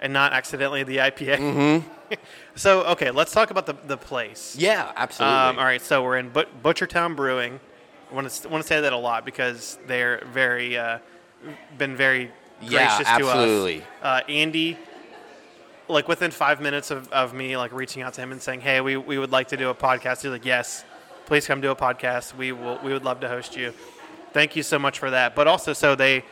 [0.00, 1.38] and not accidentally the IPA.
[1.38, 2.14] Mm-hmm.
[2.56, 4.56] so okay, let's talk about the the place.
[4.58, 5.36] yeah, absolutely.
[5.36, 7.60] Um, all right, so we're in but- Butchertown Brewing.
[8.10, 10.98] I want to want to say that a lot because they're very uh,
[11.78, 12.30] been very
[12.62, 13.78] Yeah, gracious absolutely.
[13.78, 14.24] to us.
[14.26, 14.78] Uh, Andy,
[15.88, 18.80] like within five minutes of, of me like reaching out to him and saying, "Hey,
[18.80, 20.84] we, we would like to do a podcast," he's like, "Yes,
[21.26, 22.34] please come do a podcast.
[22.36, 23.72] We will we would love to host you."
[24.32, 25.34] Thank you so much for that.
[25.34, 26.24] But also, so they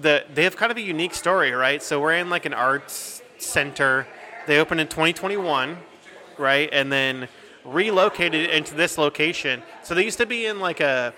[0.00, 1.82] the they have kind of a unique story, right?
[1.82, 4.06] So we're in like an arts center.
[4.48, 5.76] They opened in 2021,
[6.38, 6.70] right?
[6.72, 7.28] And then
[7.66, 9.62] relocated into this location.
[9.82, 11.12] So they used to be in like a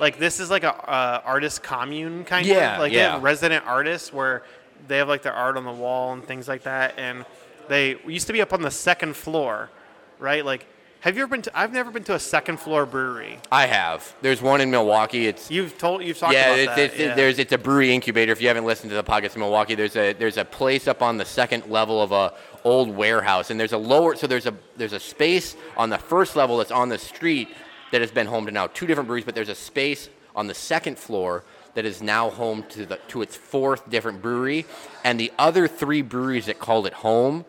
[0.00, 3.16] like this is like a uh, artist commune kind Yeah, of like yeah.
[3.22, 4.42] resident artists where
[4.88, 7.24] they have like their art on the wall and things like that and
[7.68, 9.70] they used to be up on the second floor
[10.18, 10.66] right like
[11.04, 14.14] have you ever been to i've never been to a second floor brewery I have.
[14.22, 15.26] There's one in Milwaukee.
[15.26, 17.14] It's you've told you've talked yeah, about it's, that it's, yeah.
[17.14, 18.32] there's it's a brewery incubator.
[18.32, 21.02] If you haven't listened to the podcast in Milwaukee, there's a there's a place up
[21.02, 22.32] on the second level of a
[22.64, 26.36] old warehouse, and there's a lower so there's a there's a space on the first
[26.36, 27.48] level that's on the street
[27.92, 30.54] that has been home to now two different breweries, but there's a space on the
[30.54, 34.66] second floor that is now home to the to its fourth different brewery,
[35.04, 37.44] and the other three breweries that called it home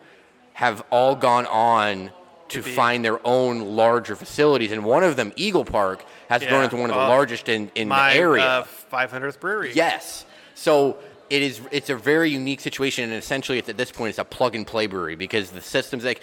[0.52, 2.12] have all gone on
[2.48, 6.64] to be- find their own larger facilities, and one of them, Eagle Park, has grown
[6.64, 8.44] into one of the largest in, in my the area.
[8.44, 10.24] uh, 500th brewery Yes.
[10.54, 10.96] So
[11.28, 11.60] it is.
[11.70, 14.66] It's a very unique situation, and essentially, it's at this point, it's a plug and
[14.66, 16.22] play brewery because the system's like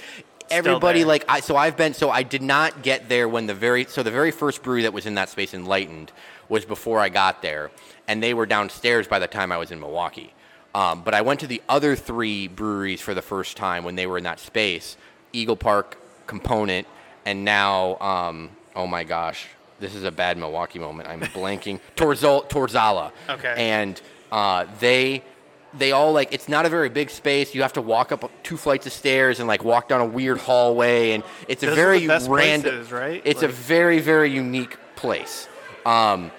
[0.49, 1.03] everybody.
[1.03, 1.93] Like I, so I've been.
[1.93, 3.85] So I did not get there when the very.
[3.85, 6.11] So the very first brewery that was in that space, Enlightened,
[6.49, 7.71] was before I got there,
[8.07, 10.33] and they were downstairs by the time I was in Milwaukee.
[10.75, 14.07] Um, but I went to the other three breweries for the first time when they
[14.07, 14.97] were in that space:
[15.31, 16.87] Eagle Park, Component,
[17.25, 17.97] and now.
[17.99, 19.47] Um, oh my gosh.
[19.79, 21.09] This is a bad Milwaukee moment.
[21.09, 21.81] I'm blanking.
[21.97, 23.11] Torzol, Torzala.
[23.27, 23.53] Okay.
[23.57, 25.23] And uh, they
[25.73, 27.53] they all like it's not a very big space.
[27.53, 30.37] You have to walk up two flights of stairs and like walk down a weird
[30.37, 32.75] hallway, and it's a Those are very random.
[32.75, 33.21] places, right?
[33.25, 35.47] It's a very very unique place.
[35.85, 36.31] Um,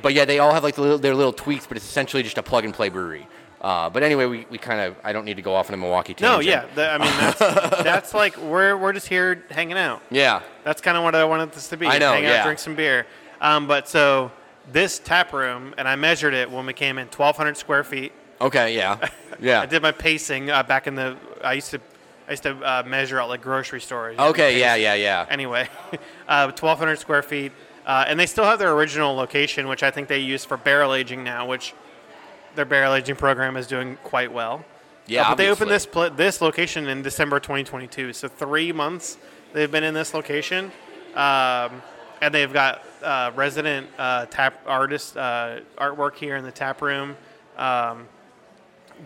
[0.00, 2.38] but yeah, they all have like the little, their little tweaks, but it's essentially just
[2.38, 3.26] a plug and play brewery.
[3.60, 5.76] Uh, but anyway, we, we kind of I don't need to go off on a
[5.76, 7.38] Milwaukee no yeah the, i mean that's,
[7.82, 11.50] that's like we're, we're just here hanging out yeah That's kind of what I wanted
[11.52, 11.86] this to be.
[11.86, 12.44] I know, Hang out, yeah.
[12.44, 13.06] drink some beer.
[13.40, 14.30] Um, but so
[14.70, 18.12] this tap room, and I measured it when we came in, 1,200 square feet.
[18.40, 19.08] okay yeah
[19.40, 21.16] yeah I did my pacing uh, back in the.
[21.42, 21.80] I used to,
[22.28, 24.16] I used to uh, measure out like grocery stores.
[24.18, 25.68] okay yeah yeah yeah Anyway,
[26.28, 27.50] uh, 1,200 square feet,
[27.86, 30.94] uh, and they still have their original location, which I think they use for barrel
[30.94, 31.74] aging now, which
[32.54, 34.64] their barrel aging program is doing quite well.
[35.06, 38.12] Yeah, Uh, but they opened this pl- this location in December 2022.
[38.12, 39.16] So three months
[39.52, 40.70] they've been in this location,
[41.14, 41.82] um,
[42.20, 47.16] and they've got uh, resident uh, tap artist uh, artwork here in the tap room.
[47.56, 48.06] Um,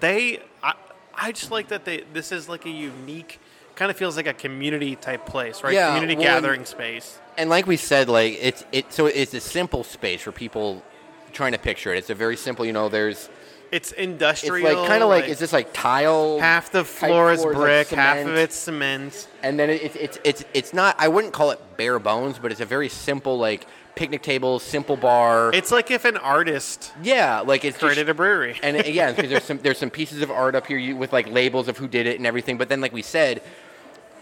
[0.00, 0.74] they, I,
[1.14, 2.04] I just like that they.
[2.12, 3.38] This is like a unique,
[3.76, 5.74] kind of feels like a community type place, right?
[5.74, 7.18] Yeah, community well, and- gathering space.
[7.38, 10.82] and like we said, like it's it so it's a simple space for people
[11.32, 11.98] trying to picture it.
[11.98, 12.88] It's a very simple, you know.
[12.88, 13.28] There's
[13.70, 14.66] It's industrial.
[14.66, 16.38] it's like kind of like, is this like tile?
[16.38, 19.28] half the floor is floors, like brick, half of it's cement.
[19.42, 20.94] and then it's it's it's it's not.
[20.98, 24.96] I wouldn't call it bare bones, but it's a very simple like picnic table, simple
[24.96, 25.50] bar.
[25.52, 28.58] It's like if an artist yeah, like it's just, created a brewery.
[28.62, 31.68] and yeah, because there's some there's some pieces of art up here with like labels
[31.68, 32.58] of who did it and everything.
[32.58, 33.42] But then, like we said,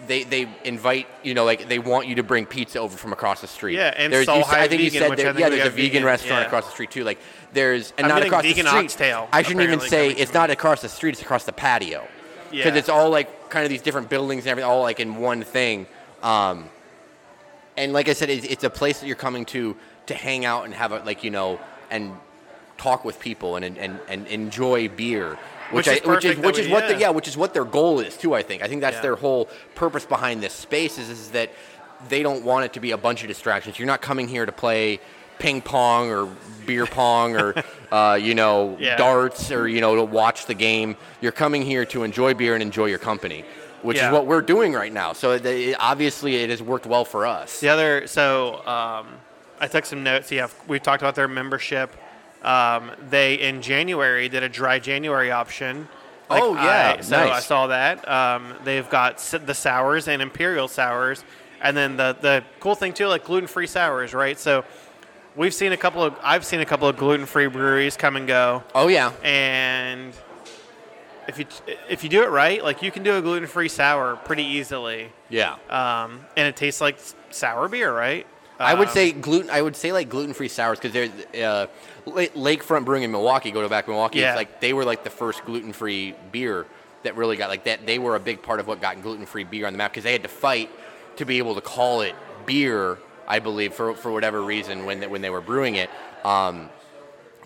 [0.06, 3.40] they they invite you know like they want you to bring pizza over from across
[3.40, 3.76] the street.
[3.76, 5.92] Yeah, and there's, Soul you, High I think you said there, yeah, there's a vegan,
[5.92, 6.46] vegan, restaurant yeah.
[6.46, 7.04] across the street too.
[7.04, 7.18] Like
[7.52, 8.84] there's and I'm not across vegan the street.
[8.84, 11.12] oxtail, I shouldn't even say it's not across the street.
[11.12, 12.06] It's across the patio
[12.50, 12.74] because Yeah.
[12.74, 15.86] it's all like kind of these different buildings and everything all like in one thing.
[16.22, 16.68] Um,
[17.76, 20.64] and like I said, it's, it's a place that you're coming to to hang out
[20.64, 21.60] and have a like you know
[21.90, 22.12] and
[22.78, 25.38] talk with people and and, and enjoy beer.
[25.70, 26.98] Which, Which is I, which is which is we- what the, yeah.
[27.00, 28.34] yeah which is what their goal is too.
[28.34, 29.02] I think I think that's Yeah.
[29.02, 31.50] their whole purpose behind this space is, is that
[32.08, 33.78] they don't want it to be a bunch of distractions.
[33.78, 35.00] You're not coming here to play
[35.38, 36.28] ping pong or
[36.66, 37.54] beer pong or
[37.92, 38.96] uh, you know Yeah.
[38.96, 40.96] darts or you know to watch the game.
[41.20, 43.44] You're coming here to enjoy beer and enjoy your company,
[43.82, 44.08] which Yeah.
[44.08, 45.12] is what we're doing right now.
[45.12, 45.38] So
[45.78, 47.60] obviously it has worked well for us.
[47.60, 49.06] The other, so um,
[49.60, 50.30] I took some notes.
[50.32, 51.94] Yeah, we've talked about their membership.
[52.42, 55.88] Um, they in January did a dry January option.
[56.30, 58.08] Oh, yeah, I, so I saw that.
[58.08, 61.24] Um, they've got the sours and imperial sours,
[61.60, 64.38] and then the the cool thing too, like gluten free sours, right?
[64.38, 64.64] So
[65.34, 68.28] we've seen a couple of I've seen a couple of gluten free breweries come and
[68.28, 70.14] go, Oh yeah, and
[71.28, 71.46] if you
[71.88, 75.12] if you do it right, like you can do a gluten free sour pretty easily,
[75.28, 75.56] yeah.
[75.68, 76.98] um, and it tastes like
[77.30, 78.26] sour beer, right?
[78.60, 79.50] I would Um, say gluten.
[79.50, 81.10] I would say like gluten free sours because there's
[81.42, 81.66] uh,
[82.06, 83.50] Lakefront Brewing in Milwaukee.
[83.50, 84.20] Go to back Milwaukee.
[84.20, 84.30] Yeah.
[84.30, 86.66] It's like they were like the first gluten free beer
[87.02, 87.86] that really got like that.
[87.86, 90.04] They were a big part of what got gluten free beer on the map because
[90.04, 90.70] they had to fight
[91.16, 92.14] to be able to call it
[92.46, 92.98] beer.
[93.26, 95.88] I believe for for whatever reason when they, when they were brewing it.
[96.24, 96.68] Um,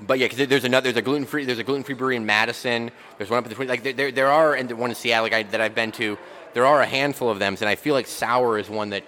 [0.00, 2.26] but yeah, because there's another there's a gluten free there's a gluten free brewery in
[2.26, 2.90] Madison.
[3.18, 5.24] There's one up in the like there, there there are and the one in Seattle
[5.24, 6.18] like I, that I've been to.
[6.54, 9.02] There are a handful of them, and I feel like sour is one that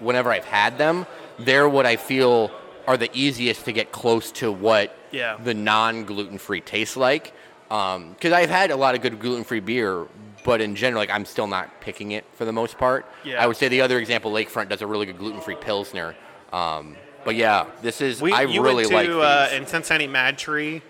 [0.00, 1.06] whenever I've had them,
[1.38, 2.50] they're what I feel
[2.86, 5.36] are the easiest to get close to what Yeah.
[5.42, 7.32] the non gluten free tastes like.
[7.68, 10.06] Because I've had a lot of good gluten free beer,
[10.44, 13.06] but in general, like I'm still not picking it for the most part.
[13.22, 13.42] Yeah.
[13.42, 16.16] I would say the other example, Lakefront, does a really good gluten free pilsner.
[16.52, 19.22] Um, but yeah, this is We, I you really went like to these.
[19.22, 20.82] uh, in Cincinnati Mad Tree.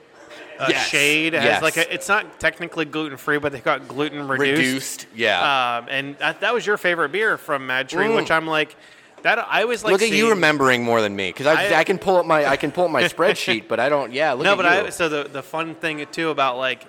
[0.58, 1.62] Uh, Yes, Shade has yes.
[1.62, 4.58] like a, it's not technically gluten free, but they've got gluten reduced.
[4.58, 5.06] reduced.
[5.14, 5.78] Yeah.
[5.78, 8.16] Um, and that, that was your favorite beer from Mad Tree, Mm.
[8.16, 8.76] which I'm like,
[9.22, 9.92] that I always like.
[9.92, 12.46] look at you remembering more than me because I, I- I, can pull up my
[12.46, 14.12] I can pull up my spreadsheet, but I don't.
[14.12, 14.86] Yeah, look No, at but you.
[14.86, 16.84] I so the the fun thing too about like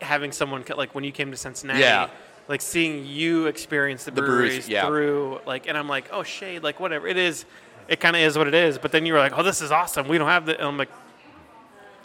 [0.00, 2.08] having someone like when you came to Cincinnati, Yeah.
[2.48, 4.86] like seeing you experience the, The breweries, breweries yeah.
[4.86, 7.46] through like, and I'm like, oh Shade, like whatever it is,
[7.88, 8.76] it kind of is what it is.
[8.78, 10.08] But then you were like, oh, this is awesome.
[10.08, 10.58] We don't have the.
[10.58, 10.90] And I'm like,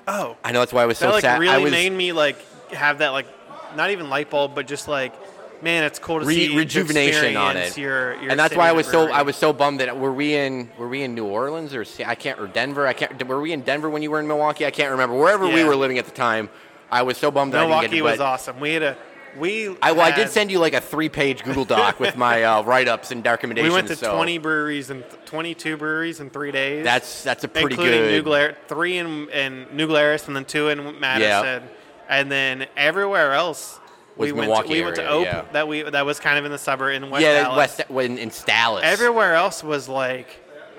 [0.08, 1.36] oh, I know that's why I was so like sad.
[1.38, 2.38] I really was made me like
[2.72, 3.28] have that like
[3.76, 5.14] not even light bulb, but just like
[5.62, 7.78] man, it's cool to re- see rejuvenation on it.
[7.78, 9.12] Your, your and that's why I was so.
[9.12, 12.16] I was so bummed that were we in were we in New Orleans or I
[12.16, 14.72] can't or Denver I can't were we in Denver when you were in Milwaukee I
[14.72, 16.50] can't remember wherever we were living at the time
[16.92, 18.60] I was so bummed that I Milwaukee didn't get to was awesome.
[18.60, 18.98] We had a
[19.38, 19.76] we.
[19.82, 22.62] I, well, I did send you like a three page Google Doc with my uh,
[22.66, 23.72] write ups and recommendations.
[23.72, 26.84] We went to so 20 breweries and 22 breweries in three days.
[26.84, 28.12] That's that's a pretty including good.
[28.12, 31.70] New Glar- three in, in New Glarus and then two in Madison,
[32.08, 33.79] and then everywhere else
[34.20, 34.50] we went.
[34.50, 35.26] Milwaukee To, we went to area, Ope.
[35.26, 35.46] yeah.
[35.54, 37.78] That we that was kind of in the suburb in West yeah, Allis.
[37.90, 38.84] West in, in Allis.
[38.84, 40.28] Everywhere else was like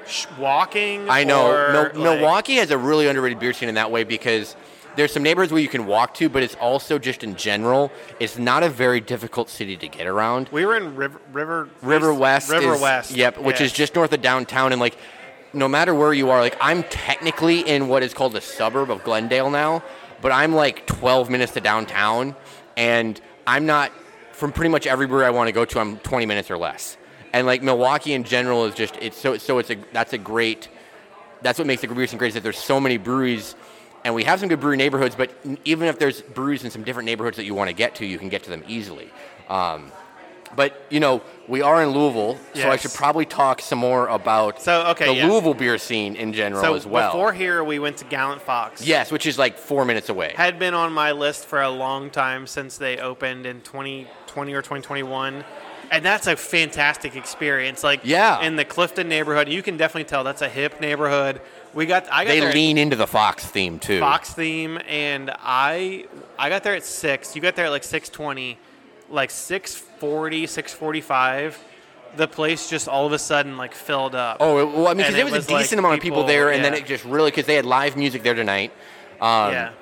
[0.06, 1.08] sh- walking.
[1.08, 1.50] I know.
[1.50, 4.54] or, like- Milwaukee has a really underrated beer scene in that way because
[4.96, 8.36] there's some neighborhoods where you can walk to, but it's also just in general, it's
[8.38, 10.48] not a very difficult city to get around.
[10.52, 12.50] We were in River River River West.
[12.50, 13.10] River is- West.
[13.12, 13.66] Yep, which yeah.
[13.66, 14.96] is just north of downtown, and like,
[15.52, 19.02] no matter where you are, like I'm technically in what is called a suburb of
[19.04, 19.82] Glendale now,
[20.20, 22.34] but I'm like 12 minutes to downtown,
[22.76, 23.90] and I'm not
[24.30, 25.80] from pretty much everywhere I want to go to.
[25.80, 26.96] I'm 20 minutes or less,
[27.32, 30.68] and like Milwaukee in general is just it's so so it's a that's a great
[31.42, 33.56] that's what makes the beer scene great is that there's so many breweries
[34.04, 35.32] and we have some good brewery neighborhoods but
[35.64, 38.18] even if there's breweries in some different neighborhoods that you want to get to you
[38.18, 39.10] can get to them easily
[39.48, 39.90] um,
[40.54, 44.62] but you know we are in louisville so i should probably talk some more about
[44.62, 45.26] So, okay, the yeah.
[45.26, 47.10] louisville beer scene in general so as well.
[47.10, 48.86] before here we went to Gallant Fox.
[48.86, 50.32] yes which is like four minutes away.
[50.36, 54.62] Had been on my list for a long time since they opened in 2020 or
[54.62, 55.44] 2021
[55.92, 57.82] and that's a fantastic experience.
[57.82, 58.40] Like Yeah.
[58.42, 61.40] in the clifton neighborhood you can definitely tell that's a hip neighborhood.
[61.74, 63.98] We got i got they there at lean into the fox theme too.
[64.00, 66.04] Fox theme and i
[66.38, 68.56] i got there at 6 you got there at like 620
[69.10, 71.64] like 640 645
[72.16, 75.14] the place just all of a sudden like filled up oh well i mean because
[75.14, 77.04] there was, was, a like, decent amount of people people- there and then it just
[77.04, 78.72] really because they had live music there tonight
[79.20, 79.72] um, yeah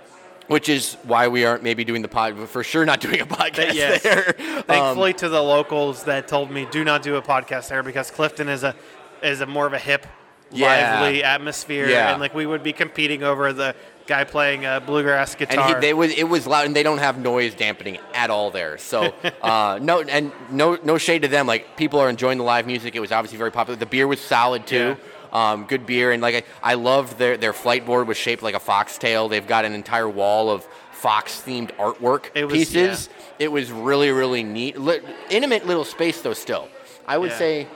[0.48, 3.26] which is why we aren't maybe doing the pod but for sure not doing a
[3.26, 4.02] podcast yes.
[4.02, 7.82] there Um, Thankfully, to the locals that told me do not do a podcast there
[7.82, 8.74] because Clifton is a
[9.22, 10.06] is a more of a hip,
[10.50, 11.00] Yeah.
[11.00, 12.12] lively atmosphere, Yeah.
[12.12, 13.74] and like we would be competing over the
[14.08, 15.68] guy playing a bluegrass and guitar.
[15.68, 18.76] he, they was it was loud, and they don't have noise dampening at all there.
[18.78, 21.46] So uh, no, and no no shade to them.
[21.46, 22.96] Like people are enjoying the live music.
[22.96, 23.78] It was obviously very popular.
[23.78, 24.96] The beer was solid too.
[25.32, 28.54] Um, good beer, and like I, I loved their their flight board was shaped like
[28.54, 29.28] a foxtail.
[29.28, 33.08] They've got an entire wall of fox themed artwork It was- pieces.
[33.38, 34.78] It was really really neat.
[34.80, 36.32] Li- intimate little space though.
[36.32, 36.68] Still,
[37.06, 37.38] I would Yeah.
[37.38, 37.68] say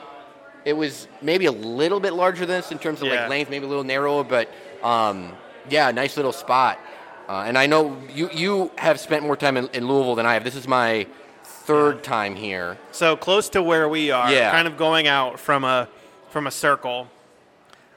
[0.64, 3.21] it was maybe a little bit larger than this in terms of Yeah.
[3.23, 4.49] like length, maybe a little narrower, but
[4.83, 5.33] um,
[5.70, 6.79] yeah, nice little spot.
[7.29, 10.35] Uh, and I know you you have spent more time in, in Louisville than I
[10.35, 10.44] have.
[10.44, 11.07] This is my
[11.44, 12.77] third time here.
[12.90, 14.51] So close to where we are, Yeah.
[14.51, 15.88] kind of going out from a
[16.31, 17.09] from a circle.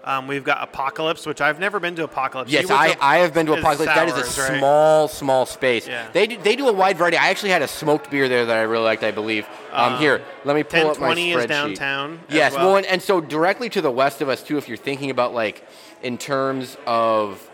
[0.04, 2.52] Um, we've got Apocalypse, which I've never been to Apocalypse.
[2.52, 3.86] Yes, I, to- I have been to Apocalypse.
[3.86, 4.60] that is a right?
[4.60, 5.88] small, small space.
[5.88, 6.08] Yeah.
[6.14, 7.18] They do, they do a wide variety.
[7.18, 9.48] I actually had a smoked beer there that I really liked, I believe.
[9.72, 11.48] Um, here, let me pull up my 1020 is spreadsheet.
[11.48, 12.20] downtown.
[12.30, 12.68] Yes, well.
[12.68, 14.60] well, and, and so directly to the west of us too.
[14.60, 15.68] If you're thinking about like
[16.04, 17.50] in terms of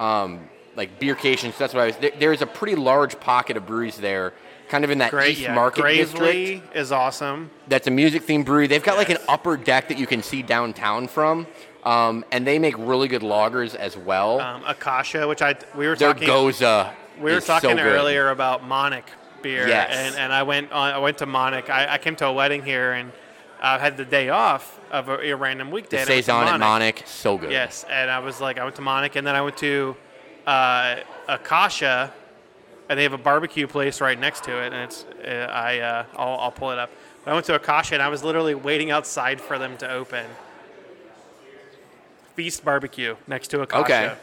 [0.00, 1.96] um, like beercations, that's what I was.
[1.96, 4.32] There, there's a pretty large pocket of breweries there,
[4.68, 5.54] kind of in that Great, East yeah.
[5.54, 6.76] Market Gravely district.
[6.76, 7.50] is awesome.
[7.68, 8.66] That's a music themed brewery.
[8.66, 11.46] They've got like an upper deck that you can see downtown from,
[11.84, 14.40] um, and they make really good lagers as well.
[14.40, 16.94] Um, Akasha, which I we were Their talking Goza.
[17.18, 17.86] we were so talking good.
[17.86, 19.04] earlier about Monnik
[19.42, 19.90] beer, Yes.
[19.94, 21.70] and, and I went on, I went to Monnik.
[21.70, 23.12] I, I came to a wedding here and
[23.66, 25.98] I had the day off of a, a random weekday.
[26.00, 26.94] The saison at Monnik.
[26.98, 27.50] Monnik, so good.
[27.50, 29.96] Yes, and I was like, I went to Monnik, and then I went to
[30.46, 30.96] uh,
[31.28, 32.12] Akasha,
[32.88, 36.04] and they have a barbecue place right next to it, and it's uh, I uh,
[36.16, 36.90] I'll, I'll pull it up.
[37.24, 40.26] But I went to Akasha, and I was literally waiting outside for them to open.
[42.34, 43.82] Feast Barbecue next to Akasha.
[43.84, 44.14] Okay.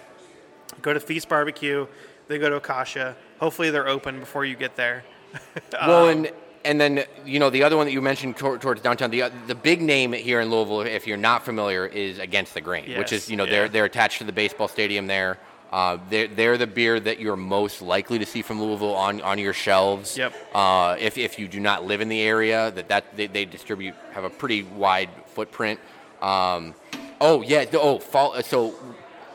[0.81, 1.87] Go to Feast Barbecue,
[2.27, 3.15] then go to Akasha.
[3.39, 5.03] Hopefully they're open before you get there.
[5.73, 6.31] Well, Um, and
[6.65, 9.11] and then you know the other one that you mentioned towards downtown.
[9.11, 12.97] The the big name here in Louisville, if you're not familiar, is Against the Grain,
[12.97, 13.51] which is you know yeah.
[13.51, 15.37] they're they're attached to the baseball stadium there.
[15.73, 19.39] Uh, they're, they're the beer that you're most likely to see from Louisville on, on
[19.39, 20.15] your shelves.
[20.15, 20.31] Yep.
[20.53, 23.95] Uh, if, if you do not live in the area, that, that they, they distribute
[24.11, 25.79] have a pretty wide footprint.
[26.21, 26.75] Um,
[27.19, 27.65] oh yeah.
[27.73, 28.75] Oh, fall, so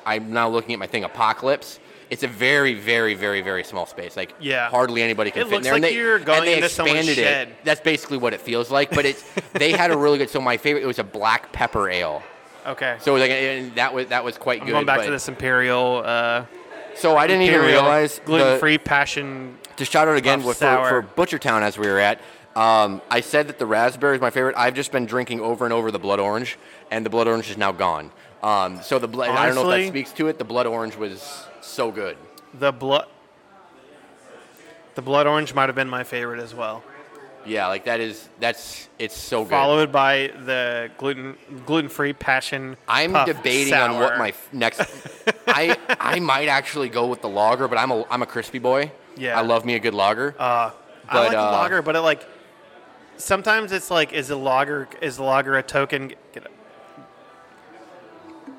[0.06, 1.02] I'm now looking at my thing.
[1.02, 1.80] Apocalypse.
[2.10, 4.16] It's a very, very, very, very small space.
[4.16, 4.70] Like Yeah.
[4.70, 5.74] hardly anybody can It fit in there.
[5.74, 7.48] and like they, you're and going they into expanded shed.
[7.48, 7.54] it.
[7.64, 8.90] That's basically what it feels like.
[8.90, 10.30] But it's they had a really good.
[10.30, 12.22] So my favorite it was a black pepper ale.
[12.66, 12.96] Okay.
[13.00, 14.72] So like and that was that was quite I'm good.
[14.72, 16.02] going back but- to this Imperial.
[16.04, 16.44] Uh,
[16.94, 19.56] So I didn't even realize gluten-free passion.
[19.76, 22.20] to shout out again for, for Butchertown as we were at.
[22.56, 24.56] Um, I said that the raspberry is my favorite.
[24.58, 26.58] I've just been drinking over and over the blood orange,
[26.90, 28.10] and the blood orange is now gone.
[28.42, 30.38] Um, so the blood, I don't know if that speaks to it.
[30.38, 32.16] The blood orange was so good.
[32.54, 33.06] The blood.
[34.94, 36.82] The blood orange might have been my favorite as well.
[37.46, 39.50] Yeah, like that is that's it's so good.
[39.50, 42.76] Followed by the gluten gluten-free passion.
[42.86, 44.80] I'm puff debating on what my f- next.
[45.46, 48.90] I I might actually go with the lager, but I'm a I'm a crispy boy.
[49.16, 49.38] Yeah.
[49.38, 50.34] I love me a good lager.
[50.38, 50.70] Uh,
[51.08, 52.26] I like uh, lager, but it like
[53.16, 56.08] sometimes it's like is the lager is the lager a token?
[56.32, 56.50] Get it.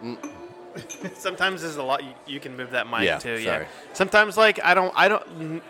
[1.15, 2.03] sometimes there's a lot.
[2.03, 3.38] You, you can move that mic Yeah, too.
[3.43, 3.63] sorry.
[3.63, 3.67] Yeah.
[3.93, 5.62] Sometimes like I don't I don't.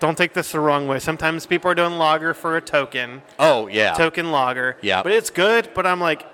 [0.00, 0.98] Don't take this the wrong way.
[0.98, 3.94] Sometimes people are doing lager for a token, oh yeah.
[3.94, 4.76] token lager.
[4.82, 5.02] Yeah.
[5.02, 5.70] But it's good.
[5.72, 6.26] But I'm like,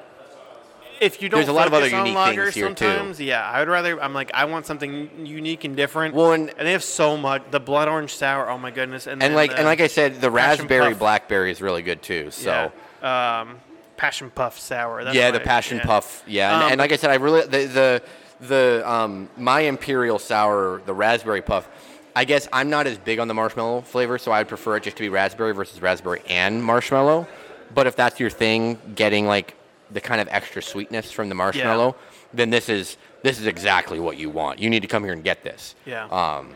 [1.01, 2.85] if you don't There's a lot of other on unique lager, things here, too.
[2.85, 4.03] sometimes, yeah, I would rather.
[4.03, 6.15] I'm like, I want something unique and different.
[6.15, 7.43] Well, and- and they have so much.
[7.51, 8.49] The blood orange sour.
[8.51, 9.07] Oh my goodness.
[9.07, 10.99] And, and then like the and like I said, the passion raspberry puff.
[10.99, 12.31] blackberry is really good too.
[12.31, 12.73] So.
[13.03, 13.41] yeah.
[13.43, 13.59] um,
[14.01, 15.05] passion puff sour.
[15.05, 15.85] That's yeah, the passion yeah.
[15.85, 16.23] puff.
[16.27, 18.03] Yeah, and, Um, and like I said, I really the the
[18.47, 21.69] the um, my imperial sour, the raspberry puff.
[22.17, 24.97] I guess I'm not as big on the marshmallow flavor, so I'd prefer it just
[24.97, 27.29] to be raspberry versus raspberry and marshmallow.
[27.75, 29.55] But if that's your thing, getting like
[29.93, 31.95] the kind of extra sweetness from the marshmallow,
[32.33, 34.59] then this is this is exactly what you want.
[34.59, 35.75] You need to come here and get this.
[35.85, 36.07] Yeah.
[36.07, 36.55] Um,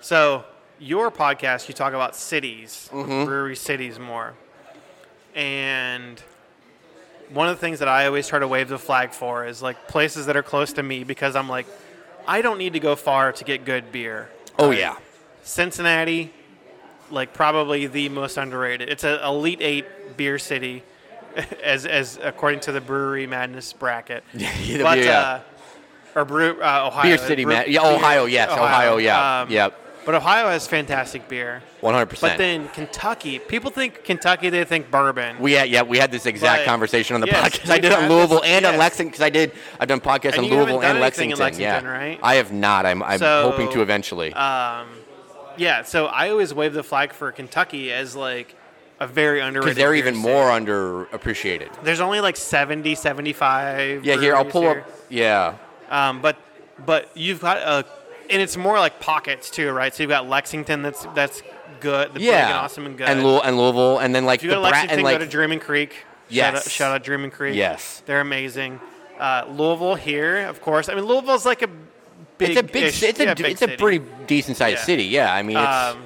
[0.00, 0.44] So
[0.78, 3.24] your podcast, you talk about cities, Mm-hmm.
[3.26, 4.34] brewery cities more,
[5.34, 6.22] and
[7.32, 9.88] one of the things that I always try to wave the flag for is like
[9.88, 11.66] places that are close to me because I'm like,
[12.26, 14.28] I don't need to go far to get good beer.
[14.58, 14.78] oh Right?
[14.78, 14.96] yeah.
[15.42, 16.32] Cincinnati,
[17.10, 18.88] like probably the most underrated.
[18.88, 20.82] It's an elite eight beer city,
[21.62, 24.22] as as according to the Brewery Madness bracket.
[24.34, 25.20] Yeah, but yeah.
[25.20, 25.40] uh,
[26.14, 27.02] or brew uh, Ohio.
[27.02, 27.64] Beer City, Brew- man.
[27.68, 28.26] Yeah, Ohio.
[28.26, 28.96] Yes, Ohio.
[28.98, 29.40] Yeah.
[29.42, 29.78] Um, yep.
[30.06, 31.62] But Ohio has fantastic beer.
[31.80, 32.32] One hundred percent.
[32.32, 35.38] But then Kentucky, people think Kentucky, they think bourbon.
[35.38, 37.70] We had yeah we had this exact But- conversation on the yes, podcast.
[37.70, 38.76] I did on Louisville this- and on.
[38.78, 41.32] Lexington because I did I've done podcasts And on Louisville and Lexington.
[41.32, 42.18] in Lexington, yeah, right?
[42.22, 42.86] I have not.
[42.86, 44.32] I'm I'm So, hoping to eventually.
[44.34, 44.88] um,
[45.56, 48.56] yeah, so I always wave the flag for Kentucky as like
[49.00, 49.64] a very underrated.
[49.64, 50.26] because they're even city.
[50.28, 51.68] more underappreciated.
[51.82, 54.04] There's only like 70, 75.
[54.04, 54.80] Yeah, here I'll pull here.
[54.80, 54.90] up.
[55.08, 55.54] Yeah,
[55.90, 56.36] Um, but
[56.84, 57.84] but you've got a,
[58.30, 59.94] and it's more like pockets too, right?
[59.94, 61.42] So you've got Lexington that's that's
[61.80, 63.08] good, the yeah, and awesome and good.
[63.08, 65.14] and, Louis- and Louisville, and then like if you the go to Lexington, and like
[65.18, 66.04] go to Dreaming Creek.
[66.28, 66.52] Yes.
[66.52, 67.56] Shout out, shout out Dreaming Creek.
[67.56, 68.02] Yes.
[68.06, 68.80] They're amazing.
[69.18, 70.88] Uh, Louisville here, of course.
[70.88, 71.68] I mean, Louisville's like a
[72.38, 72.50] big.
[72.50, 74.84] it's a big, it's a yeah, big it's a pretty decent sized Yeah.
[74.84, 75.04] city.
[75.04, 75.66] Yeah, I mean, it's,
[75.96, 76.04] Um,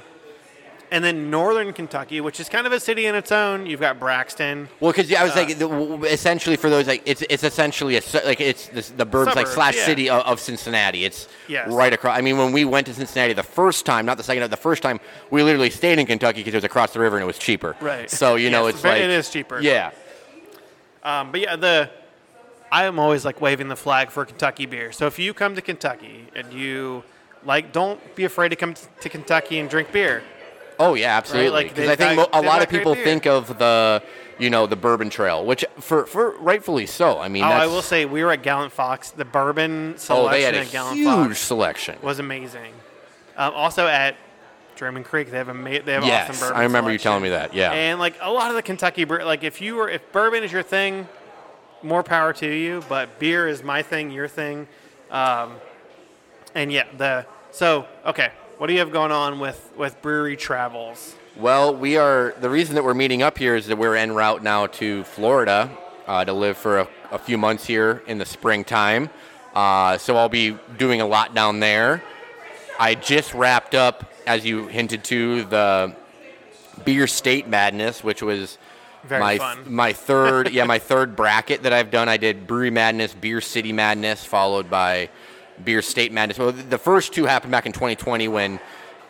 [0.90, 3.66] and then northern Kentucky, which is kind of a city in its own.
[3.66, 4.68] You've got Braxton.
[4.80, 7.42] Well, because I was Uh, like, the, w- w- essentially for those, like it's it's
[7.44, 9.86] essentially a like it's the, the burbs like slash yeah.
[9.86, 11.04] city of, of Cincinnati.
[11.04, 11.68] It's Yes.
[11.70, 12.16] right across.
[12.18, 14.82] I mean, when we went to Cincinnati the first time, not the second, the first
[14.82, 17.38] time, we literally stayed in Kentucky because it was across the river and it was
[17.38, 17.76] cheaper.
[17.80, 18.10] Right.
[18.10, 19.60] So you know, Yes, it's but like it is cheaper.
[19.60, 19.90] Yeah.
[21.02, 21.90] Um, but yeah, the
[22.72, 24.90] I am always like waving the flag for Kentucky beer.
[24.92, 27.04] So if you come to Kentucky and you
[27.44, 30.22] like, don't be afraid to come to Kentucky and drink beer.
[30.78, 31.50] Oh yeah, absolutely.
[31.50, 34.02] Like, Because I think a lot of people think of the,
[34.38, 37.18] you know, the Bourbon Trail, which for for rightfully so.
[37.18, 39.10] I mean, Oh, I will say we were at Gallant Fox.
[39.10, 41.98] The bourbon oh, selection they had a at Gallant huge Fox selection.
[42.02, 42.72] was amazing.
[43.36, 44.16] Um, also at
[44.76, 46.60] Dreaming Creek, they have a ma- they have Yes, awesome bourbon.
[46.60, 47.54] I remember you telling me that.
[47.54, 47.72] Yeah.
[47.72, 50.62] And like a lot of the Kentucky, like if you were if bourbon is your
[50.62, 51.06] thing,
[51.82, 52.82] more power to you.
[52.88, 54.66] But beer is my thing, your thing.
[55.10, 55.52] Um,
[56.54, 58.32] and yeah, the so okay.
[58.58, 61.16] What do you have going on with with brewery travels?
[61.36, 62.34] Well, we are.
[62.40, 65.70] The reason that we're meeting up here is that we're en route now to Florida
[66.06, 69.10] uh, to live for a, a few months here in the springtime.
[69.54, 72.02] Uh, so I'll be doing a lot down there.
[72.78, 75.96] I just wrapped up, as you hinted to, the
[76.84, 78.58] Beer State Madness, which was
[79.04, 79.58] Very my fun.
[79.66, 82.08] my third yeah my third bracket that I've done.
[82.08, 85.10] I did Brewery Madness, Beer City Madness, followed by
[85.62, 86.38] Beer State Madness.
[86.38, 88.60] Well, the first two happened back in 2020 when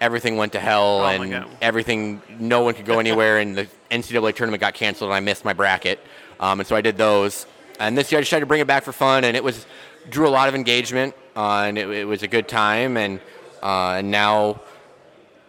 [0.01, 4.35] everything went to hell Oh and everything no one could go anywhere and the NCAA
[4.35, 6.01] tournament got canceled and I missed my bracket.
[6.41, 7.47] Um, and so I did those.
[7.81, 9.67] And this year I decided to bring it back for fun and it was
[10.11, 13.21] drew a lot of engagement uh, and it, it was a good time and
[13.63, 14.61] uh, and now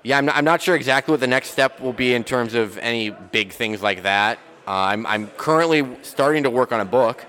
[0.05, 2.53] yeah, I'm not, I'm not sure exactly what the next step will be in terms
[2.53, 4.37] of any big things like that.
[4.67, 7.25] Uh, I'm, I'm currently starting to work on a book.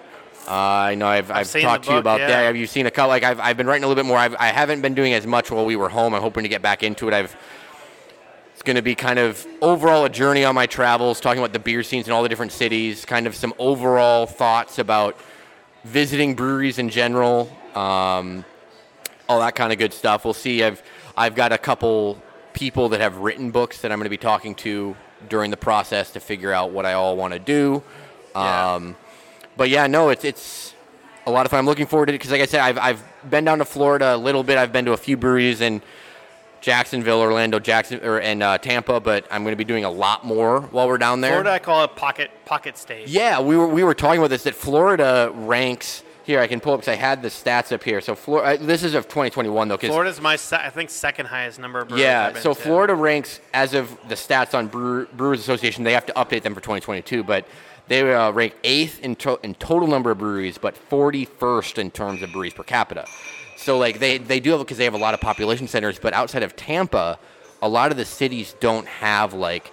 [0.47, 2.29] Uh, I know I've, I've, seen talked the to you about yeah.
[2.29, 2.43] that.
[2.45, 3.09] Have you seen a couple?
[3.09, 4.19] Like I've, I've been writing a little bit more.
[4.19, 6.15] I've, I haven't been doing as much while we were home.
[6.15, 7.15] I'm hoping to get back into it.
[7.15, 7.37] I've
[8.53, 11.59] it's going to be kind of overall a journey on my travels, talking about the
[11.59, 15.19] beer scenes in all the different cities, kind of some overall thoughts about
[15.85, 18.45] visiting breweries in general, um,
[19.29, 20.25] all that kind of good stuff.
[20.25, 20.63] We'll see.
[20.63, 20.83] I've
[21.17, 22.23] I've got a couple
[22.53, 24.97] people that have written books that I'm going to be talking to
[25.29, 27.83] during the process to figure out what I all want to do.
[28.35, 28.75] Yeah.
[28.75, 28.97] Um,
[29.57, 30.75] but yeah, no, it's it's
[31.27, 31.59] a lot of fun.
[31.61, 34.15] I'm looking forward to it because, like I said, I've I've been down to Florida
[34.15, 34.59] a little bit.
[34.59, 35.83] I've been to a few breweries in
[36.61, 40.25] Jacksonville, Orlando, Jackson, or and uh, Tampa, but I'm going to be doing a lot
[40.25, 41.33] more while we're down there.
[41.33, 43.09] Florida, I call it pocket pocket state.
[43.09, 46.41] Yeah, we were we were talking about this that Florida ranks here.
[46.41, 48.01] I can pull up because I had the stats up here.
[48.01, 49.79] So Florida, this is of 2021 though.
[49.79, 52.05] 'cause- Florida's my se- I think second highest number of breweries.
[52.05, 52.61] yeah, so to.
[52.61, 55.85] Florida ranks as of the stats on Brewer, Brewers Association.
[55.85, 57.45] They have to update them for 2022, but
[57.89, 62.23] they uh, rank eighth in, to- in total number of breweries, but 41st in terms
[62.23, 63.07] of breweries per capita.
[63.57, 66.13] So like they they do have because they have a lot of population centers, but
[66.13, 67.19] outside of Tampa,
[67.63, 69.73] a lot of the cities don't have like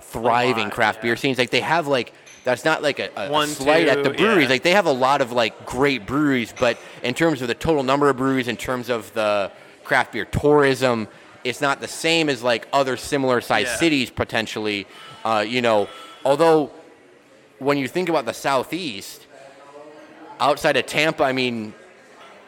[0.00, 1.02] thriving lot, craft yeah.
[1.02, 1.38] beer scenes.
[1.38, 2.12] Like they have like
[2.44, 4.44] that's not like a, a, One, slight at the breweries.
[4.44, 4.48] yeah.
[4.50, 7.82] Like they have a lot of like great breweries, but in terms of the total
[7.82, 9.50] number of breweries, in terms of the
[9.82, 11.08] craft beer tourism,
[11.42, 13.76] it's not the same as like other similar sized Yeah.
[13.76, 14.86] cities potentially.
[15.24, 15.88] Uh, you know,
[16.24, 16.70] although
[17.64, 19.26] when you think about the southeast,
[20.40, 21.74] outside of Tampa, I mean.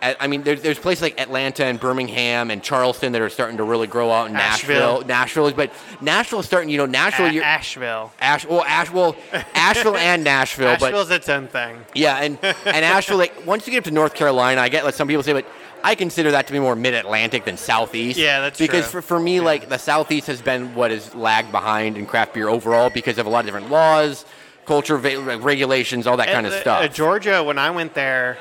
[0.02, 3.64] I mean, there's, there's places like Atlanta and Birmingham and Charleston that are starting to
[3.64, 4.26] really grow out.
[4.28, 4.34] in.
[4.34, 6.68] Nashville, Nashville, is- but Nashville's starting.
[6.68, 7.26] You know, Nashville.
[7.26, 8.12] A- you're, Asheville.
[8.20, 9.16] Ash, well, Ash, well,
[9.54, 11.78] Asheville and Nashville, but Asheville's its own thing.
[11.94, 14.94] yeah, and and Asheville, like once you get up to North Carolina, I get like
[14.94, 15.46] some people say, but
[15.82, 18.18] I consider that to be more mid-Atlantic than Southeast.
[18.18, 19.00] Yeah, that's because true.
[19.00, 22.48] for for me, like the Southeast has been what has lagged behind in craft beer
[22.48, 24.26] overall because of a lot of different laws,
[24.66, 26.82] culture, va- regulations, all that kind of At- stuff.
[26.82, 28.36] At Georgia, when I went there,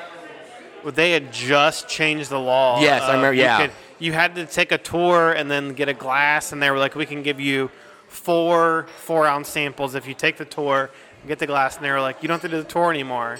[0.84, 2.80] they had just changed the law.
[2.80, 3.60] Yes, I remember- you yeah.
[3.62, 6.76] could- You had to take a tour and then get a glass, and they were
[6.78, 7.70] like, "We can give you
[8.08, 10.90] four four ounce samples if you take the tour,
[11.22, 12.90] and get the glass." And they were like, "You don't have to do the tour
[12.90, 13.38] anymore."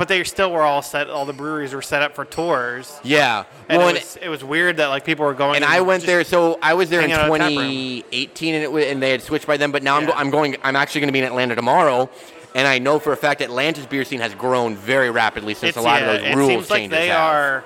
[0.00, 1.10] But they still were all set.
[1.10, 2.98] All the breweries were set up for tours.
[3.04, 5.56] yeah, And well, it, and, was, it was weird that like people were going.
[5.56, 6.24] and I went there.
[6.24, 7.58] So I was there in hang out at a tap room.
[7.58, 9.72] 2018, and it wa- and they had switched by then.
[9.72, 10.56] But now I'm, go- I'm going.
[10.62, 12.08] I'm actually going to be in Atlanta tomorrow.
[12.54, 15.76] And I know for a fact Atlanta's beer scene has grown very rapidly since It's,
[15.76, 17.20] a lot yeah, of those it seems like they have.
[17.20, 17.64] are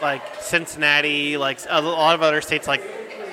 [0.00, 2.82] like Cincinnati, like a lot of other states, like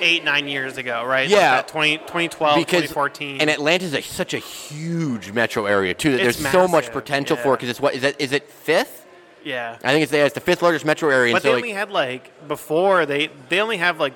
[0.04, 1.28] eight, nine years ago, right?
[1.28, 1.56] Yeah.
[1.56, 3.40] like 20, 2012, because 2014.
[3.40, 6.12] and Atlanta's a, such a huge metro area too.
[6.12, 7.54] That It's there's so much massive, potential for yeah.
[7.56, 8.16] because it's what is it?
[8.20, 9.06] Is it fifth
[9.42, 9.78] Yeah.
[9.82, 11.32] I think it's the, it's the fifth largest metro area.
[11.32, 14.14] But and so they like, only had like before they they only have like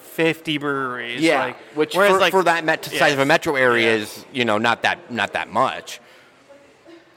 [0.00, 1.20] fifty breweries.
[1.20, 4.02] yeah, like, which whereas, for, like, for that met- size of a metro area Yeah.
[4.02, 6.00] is you know not that not that much.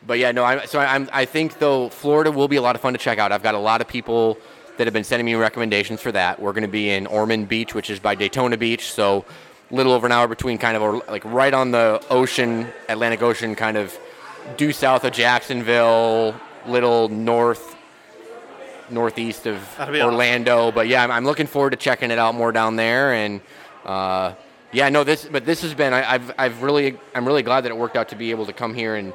[0.08, 0.44] But yeah, no.
[0.44, 3.18] I, so I'm, I think though Florida will be a lot of fun to check
[3.18, 3.32] out.
[3.32, 4.38] I've got a lot of people
[4.78, 6.40] that have been sending me recommendations for that.
[6.40, 9.26] We're going to be in Ormond Beach, which is by Daytona Beach, so
[9.72, 13.56] a little over an hour between kind of like right on the ocean, Atlantic Ocean,
[13.56, 13.98] kind of
[14.58, 16.36] due south of Jacksonville,
[16.68, 17.76] little north
[18.90, 20.72] northeast of Orlando.
[20.72, 23.42] But yeah, I'm, I'm looking forward to checking it out more down there and.
[23.84, 24.34] Uh,
[24.72, 25.94] yeah, no, this, but this has been.
[25.94, 28.52] I, I've, I've really, I'm really glad that it worked out to be able to
[28.52, 29.14] come here and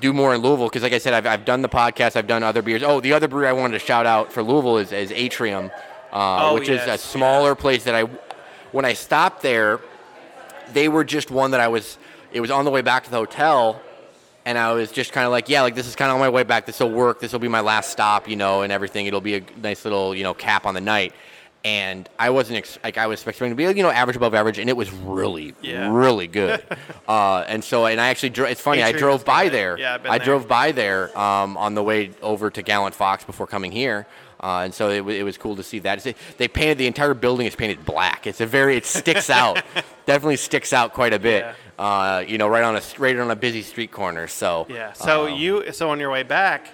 [0.00, 2.42] do more in Louisville because, like I said, I've, I've done the podcast, I've done
[2.42, 2.82] other beers.
[2.82, 5.70] Oh, the other brewery I wanted to shout out for Louisville is, is Atrium,
[6.12, 8.04] uh, Oh, which is a yes, smaller place that I,
[8.72, 9.80] when I stopped there,
[10.72, 11.98] they were just one that I was.
[12.30, 13.80] It was on the way back to the hotel,
[14.44, 16.28] and I was just kind of like, yeah, like this is kind of on my
[16.28, 16.66] way back.
[16.66, 17.20] This will work.
[17.20, 19.06] This will be my last stop, you know, and everything.
[19.06, 21.14] It'll be a nice little, you know, cap on the night.
[21.64, 24.58] And I wasn't ex- like I was expecting to be, you know, average above average,
[24.58, 25.92] and it was really, Yeah.
[25.92, 26.62] really good.
[27.08, 29.52] uh, and so, and I actually, dro- it's funny, I drove by good.
[29.54, 29.78] there.
[29.78, 30.24] Yeah, I've been I there.
[30.24, 34.06] drove by there um, on the way over to Gallant Fox before coming here.
[34.40, 35.98] Uh, and so it, wa- it was cool to see that.
[36.06, 38.28] It's- They painted the entire building is painted black.
[38.28, 39.60] It's a very it sticks out,
[40.06, 41.44] definitely sticks out quite a bit.
[41.76, 44.28] Uh, you know, right on a right on a busy street corner.
[44.28, 44.92] So Yeah.
[44.92, 46.68] So um, you so on your way back,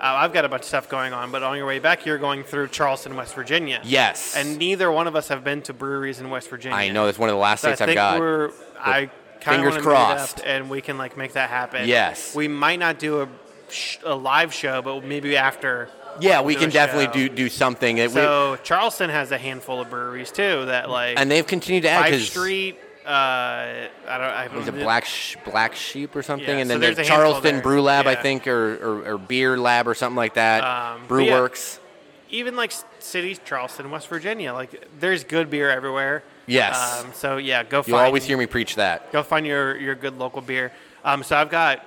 [0.00, 2.18] uh, I've got a bunch of stuff going on, but on your way back, you're
[2.18, 3.80] going through Charleston, West Virginia.
[3.84, 6.76] yes, And neither one of us have been to breweries in West Virginia.
[6.76, 8.18] I know that's one of the last So I states I've think got.
[8.20, 8.50] we're.
[8.78, 10.36] I kind fingers of crossed.
[10.38, 11.86] Meet up and we can like make that happen.
[11.88, 12.34] Yes.
[12.34, 13.28] We might not do a,
[13.70, 15.88] sh- a live show, but maybe after.
[16.20, 17.28] yeah, we do can definitely show.
[17.28, 17.96] do do something.
[17.96, 21.82] That we- So Charleston has a handful of breweries too that like and they've continued
[21.84, 22.78] to add Fife Street.
[23.04, 24.20] Uh, I don't.
[24.20, 24.74] I don't was it.
[24.74, 27.62] Black Sh- Black Sheep or something, Yeah, and so then there's there's a Charleston there.
[27.62, 30.62] Brew Lab, I think, or, or, or Beer Lab or something like that.
[30.64, 31.40] Um, Brew yeah.
[31.40, 31.80] Works.
[32.28, 34.52] even like cities, Charleston, West Virginia.
[34.52, 36.22] Like there's good beer everywhere.
[36.46, 37.02] Yes.
[37.02, 37.94] Um, so yeah, go find.
[37.94, 39.10] always hear me preach that.
[39.12, 40.70] Go find your your good local beer.
[41.02, 41.84] Um, so I've got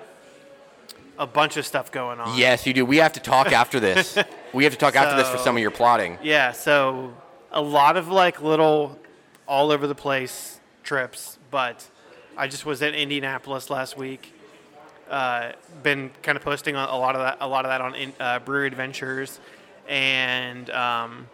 [1.19, 2.37] a bunch of stuff going on.
[2.37, 2.85] Yes, you do.
[2.85, 4.17] We have to talk after this.
[4.53, 6.17] we have to talk after this for some of your plotting.
[6.23, 6.53] Yeah.
[6.53, 7.13] So
[7.51, 8.97] a lot of like little
[9.47, 11.85] all over the place trips, but
[12.37, 14.33] I just was in Indianapolis last week.
[15.09, 15.51] Uh,
[15.83, 18.39] been kind of posting a lot of that, a lot of that on in, uh,
[18.39, 19.39] Brewery Adventures,
[19.87, 21.27] and um,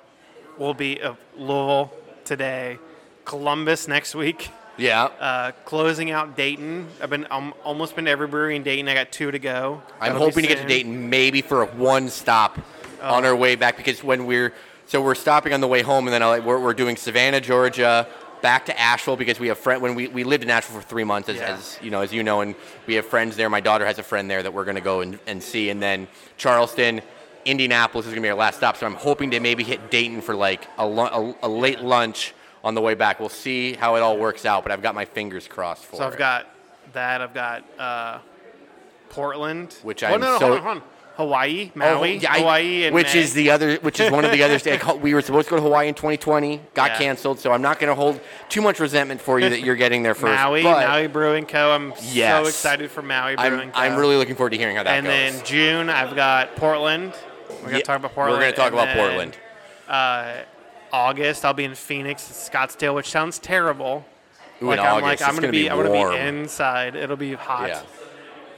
[0.58, 1.94] we'll be uh, Louisville
[2.26, 2.78] today,
[3.26, 4.50] Columbus next week.
[4.78, 5.06] Yeah.
[5.06, 6.88] Uh, closing out Dayton.
[7.02, 8.88] I've been um, almost been to every brewery in Dayton.
[8.88, 9.82] I got two to go.
[10.00, 10.68] I'm That'll hoping to get to.
[10.68, 12.58] Dayton maybe for a one stop
[13.02, 13.14] Oh.
[13.16, 14.54] on our way back because when we're
[14.86, 18.06] so we're stopping on the way home and then I'll, we're, we're doing Savannah, Georgia,
[18.42, 21.04] back to Asheville because we have friend when we, we lived in Asheville for three
[21.04, 21.54] months as, Yeah.
[21.56, 22.56] as you know as you know and
[22.88, 23.50] we have friends there.
[23.50, 25.82] My daughter has a friend there that we're going to go and, and see and
[25.82, 27.02] then Charleston.
[27.46, 30.22] Indianapolis is going to be our last stop, so I'm hoping to maybe hit Dayton
[30.22, 32.34] for like a, a, a late lunch
[32.66, 33.20] on the way back.
[33.20, 36.00] We'll see how it all works out, but I've got my fingers crossed for it.
[36.00, 36.20] So I've it.
[36.20, 36.48] got
[36.94, 37.22] that.
[37.22, 38.20] I've got uh,
[39.10, 40.84] Portland, Which oh, I'm no, no, so- hold on, hold on.
[41.20, 44.32] Hawaii, Maui, Oh, yeah, I- Hawaii, and which is the other, which is one of
[44.32, 44.86] the other states.
[45.02, 46.98] We were supposed to go to Hawaii in 2020, got Yeah.
[46.98, 47.40] canceled.
[47.40, 50.16] So I'm not going to hold too much resentment for you that you're getting there
[50.16, 50.42] first.
[50.42, 51.72] Maui, but Maui Brewing Co.
[51.72, 52.42] I'm Yes.
[52.42, 53.80] so excited for Maui Brewing I'm, Co.
[53.82, 55.14] I'm really looking forward to hearing how that and goes.
[55.14, 57.12] And then June, I've got Portland.
[57.50, 58.38] We're gonna Yeah, talk about Portland.
[58.38, 59.38] We're going to talk and about then, Portland.
[59.90, 60.34] Uh,
[60.94, 64.06] August, I'll be in Phoenix, Scottsdale, which sounds terrible.
[64.62, 66.96] Ooh, like I'm August, like I'm gonna gonna be, be I'm gonna be inside.
[66.96, 67.68] It'll be hot.
[67.68, 67.82] Yeah.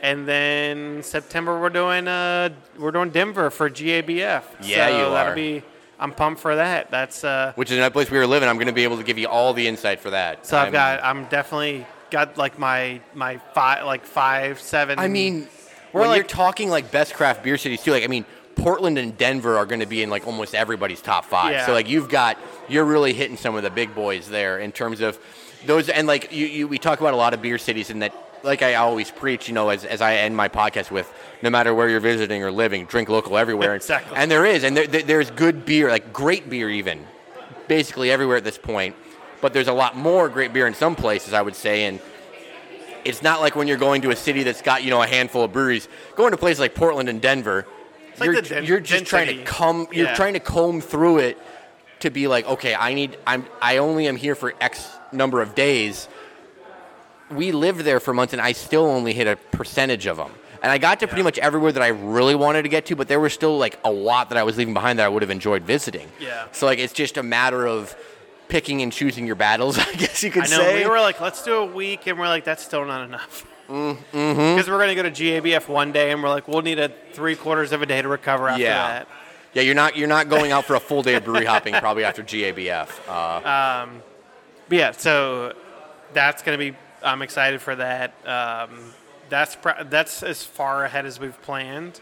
[0.01, 4.07] And then September we're doing uh we're doing Denver for GABF.
[4.17, 4.41] Yeah,
[4.87, 5.35] so you that'll are.
[5.35, 5.63] be
[5.99, 6.89] I'm pumped for that.
[6.89, 8.49] That's uh Which is another place we were living.
[8.49, 10.45] I'm going to be able to give you all the insight for that.
[10.47, 14.97] so I've I'm- got I'm definitely got like my my five like five seven.
[14.99, 15.47] I mean,
[15.93, 18.25] We're when you're talking like best craft beer cities too, like I mean,
[18.55, 21.51] Portland and Denver are going to be in like almost everybody's top five.
[21.51, 21.65] Yeah.
[21.67, 22.37] So like you've got
[22.67, 25.19] you're really hitting some of the big boys there in terms of
[25.67, 28.13] those and like you, you we talk about a lot of beer cities and that
[28.43, 31.11] like I always preach, you know, as, as I end my podcast with,
[31.41, 33.75] no matter where you're visiting or living, drink local everywhere.
[33.75, 34.15] Exactly.
[34.17, 37.05] And there is, and there, there- there's good beer, like great beer even,
[37.67, 38.95] basically everywhere at this point.
[39.41, 41.99] But there's a lot more great beer in some places, I would say, and
[43.03, 45.43] it's not like when you're going to a city that's got you know a handful
[45.43, 45.87] of breweries.
[46.15, 47.65] Going to places like Portland and Denver,
[48.21, 49.87] you're, den- you're just trying to come.
[49.91, 50.13] You're Yeah.
[50.15, 51.39] trying to comb through it
[52.01, 53.17] to be like, okay, I need.
[53.25, 53.47] I'm.
[53.59, 56.07] I only am here for X number of days.
[57.31, 60.31] We lived there for months, and I still only hit a percentage of them.
[60.63, 63.07] And I got to pretty much everywhere that I really wanted to get to, but
[63.07, 65.31] there was still like a lot that I was leaving behind that I would have
[65.31, 66.07] enjoyed visiting.
[66.19, 66.47] Yeah.
[66.51, 67.95] So like, it's just a matter of
[68.47, 70.83] picking and choosing your battles, I guess you could I know say.
[70.83, 73.47] we were like let's do a week and we're like that's still not enough.
[73.67, 74.71] Mm, because mm-hmm.
[74.71, 77.35] we're going to go to GABF one day, and we're like, we'll need a three
[77.35, 78.87] quarters of a day to recover after Yeah.
[78.87, 79.07] that.
[79.53, 82.05] Yeah, you're not you're not going out for a full day of brewery hopping probably
[82.05, 82.89] after GABF.
[83.07, 84.01] Uh, um,
[84.69, 85.53] But yeah, so
[86.13, 86.77] that's going to be.
[87.03, 88.13] I'm excited for that.
[88.25, 88.93] Um,
[89.29, 91.99] that's pr- that's as far ahead as we've planned.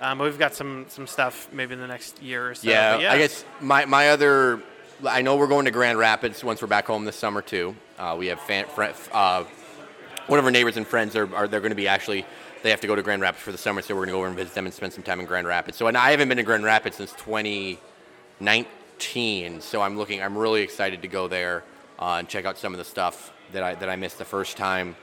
[0.00, 2.68] Um, but we've got some some stuff maybe in the next year or so.
[2.68, 4.62] yeah, But I guess my, my other
[5.06, 7.74] I know we're going to Grand Rapids once we're back home this summer too.
[7.98, 8.64] Uh, we have fan,
[9.12, 9.44] uh,
[10.26, 12.24] one of our neighbors and friends are, are they're going to be actually
[12.62, 14.18] they have to go to Grand Rapids for the summer, so we're going to go
[14.18, 15.78] over and visit them and spend some time in Grand Rapids.
[15.78, 20.62] So and I haven't been to Grand Rapids since 2019, so I'm looking I'm really
[20.62, 21.62] excited to go there
[21.98, 24.56] uh, and check out some of the stuff that I that I missed the first
[24.56, 24.96] time.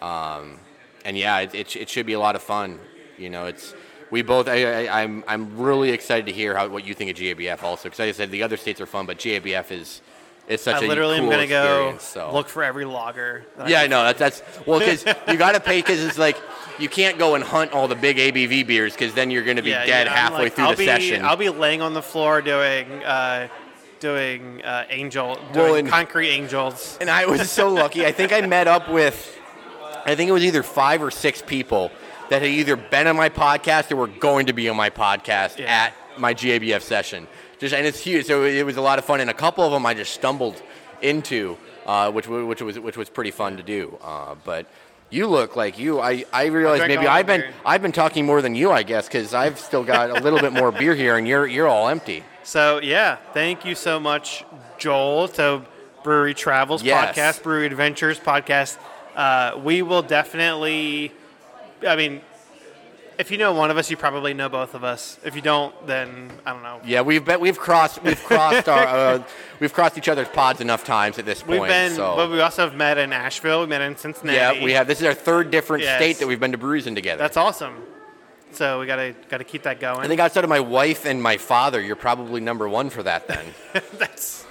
[0.00, 0.58] Um,
[1.04, 2.78] and yeah, it, it, it should be a lot of fun.
[3.18, 3.74] You know, it's
[4.10, 4.48] we both.
[4.48, 7.84] I, I, I'm I'm really excited to hear how what you think of GABF also
[7.84, 10.02] because like I said the other states are fun, but GABF is
[10.48, 12.32] is such I a literally cool am going to go so.
[12.32, 13.46] look for every lager.
[13.66, 16.36] Yeah, I know that's that's well because you got to pay because it's like
[16.78, 19.62] you can't go and hunt all the big ABV beers because then you're going to
[19.62, 21.24] be Yeah, dead yeah, halfway like, through I'll the be, session.
[21.24, 23.48] I'll be laying on the floor doing uh,
[24.04, 26.98] doing uh, angel, Well, doing and- concrete angels.
[27.00, 28.04] and I was so lucky.
[28.04, 29.16] I think I met up with,
[30.04, 31.90] I think it was either five or six people
[32.28, 35.58] that had either been on my podcast or were going to be on my podcast
[35.58, 35.72] Yeah.
[35.86, 37.26] at my GABF session.
[37.58, 38.26] Just and it's huge.
[38.26, 40.60] So it was a lot of fun, and a couple of them I just stumbled
[41.00, 43.98] into, uh, which which was which was pretty fun to do.
[44.02, 44.66] Uh, but.
[45.10, 46.00] You look like you.
[46.00, 47.52] I, I realize drank maybe I've been beer.
[47.64, 50.52] I've been talking more than you, I guess, because I've still got a little bit
[50.52, 52.24] more beer here, and you're you're all empty.
[52.44, 54.44] So yeah, thank you so much,
[54.78, 55.28] Joel.
[55.28, 55.64] So
[56.02, 57.16] Brewery Travels Yes.
[57.16, 58.78] podcast, Brewery Adventures podcast.
[59.16, 61.12] Uh, we will definitely.
[61.86, 62.20] I mean,
[63.18, 65.18] if you know one of us, you probably know both of us.
[65.24, 66.80] If you don't, then I don't know.
[66.84, 69.22] Yeah, we've been, we've crossed we've crossed our uh,
[69.60, 71.60] we've crossed each other's pods enough times at this point.
[71.62, 72.14] We've been, so.
[72.16, 73.60] but we also have met in Asheville.
[73.60, 74.58] We met in Cincinnati.
[74.58, 74.86] Yeah, we have.
[74.86, 75.98] This is our third different Yes.
[75.98, 77.18] state that we've been to breweries in together.
[77.22, 77.74] That's awesome.
[78.54, 79.96] So we gotta gotta keep that going.
[79.96, 83.02] And I think outside of my wife and my father, you're probably number one for
[83.02, 83.44] that then.
[83.98, 84.44] that's.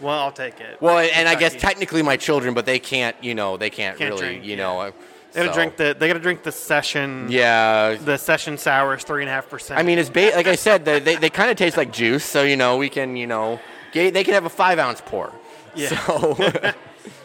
[0.00, 0.80] Well, I'll take it.
[0.82, 3.16] well, and I guess technically my children, but they can't.
[3.22, 4.26] You know, they can't, Can't really.
[4.26, 4.80] drink, you know.
[4.80, 4.90] uh,
[5.32, 5.96] they gotta so- drink the.
[5.98, 7.26] They gotta drink the session.
[7.30, 7.94] Yeah.
[7.94, 9.78] The session sour is three and a half percent.
[9.78, 12.24] I mean, it's ba- like I said, the, they they kind of taste like juice,
[12.24, 13.60] so you know we can you know
[13.92, 15.32] ga- they can have a five ounce pour.
[15.76, 15.88] Yeah.
[15.88, 16.36] So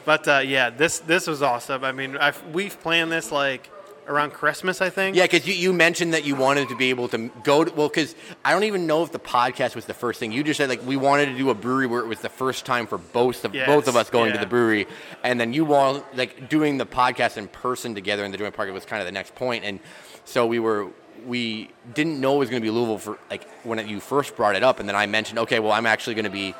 [0.05, 1.83] But uh, yeah, this this was awesome.
[1.83, 3.69] I mean, I've, we've planned this like
[4.09, 5.15] around Christmas, I think.
[5.15, 7.87] Yeah, because you, you mentioned that you wanted to be able to go to, well,
[7.87, 10.31] because I don't even know if the podcast was the first thing.
[10.31, 12.65] You just said, like, we wanted to do a brewery where it was the first
[12.65, 14.87] time for both of, Yes, both of us going to the brewery.
[15.23, 18.71] And then you want, like, doing the podcast in person together in the joint party
[18.71, 19.63] was kind of the next point.
[19.63, 19.79] And
[20.25, 20.87] so we were,
[21.25, 24.55] we didn't know it was going to be Louisville for, like, when you first brought
[24.55, 24.79] it up.
[24.79, 26.55] And then I mentioned, okay, well, I'm actually going to be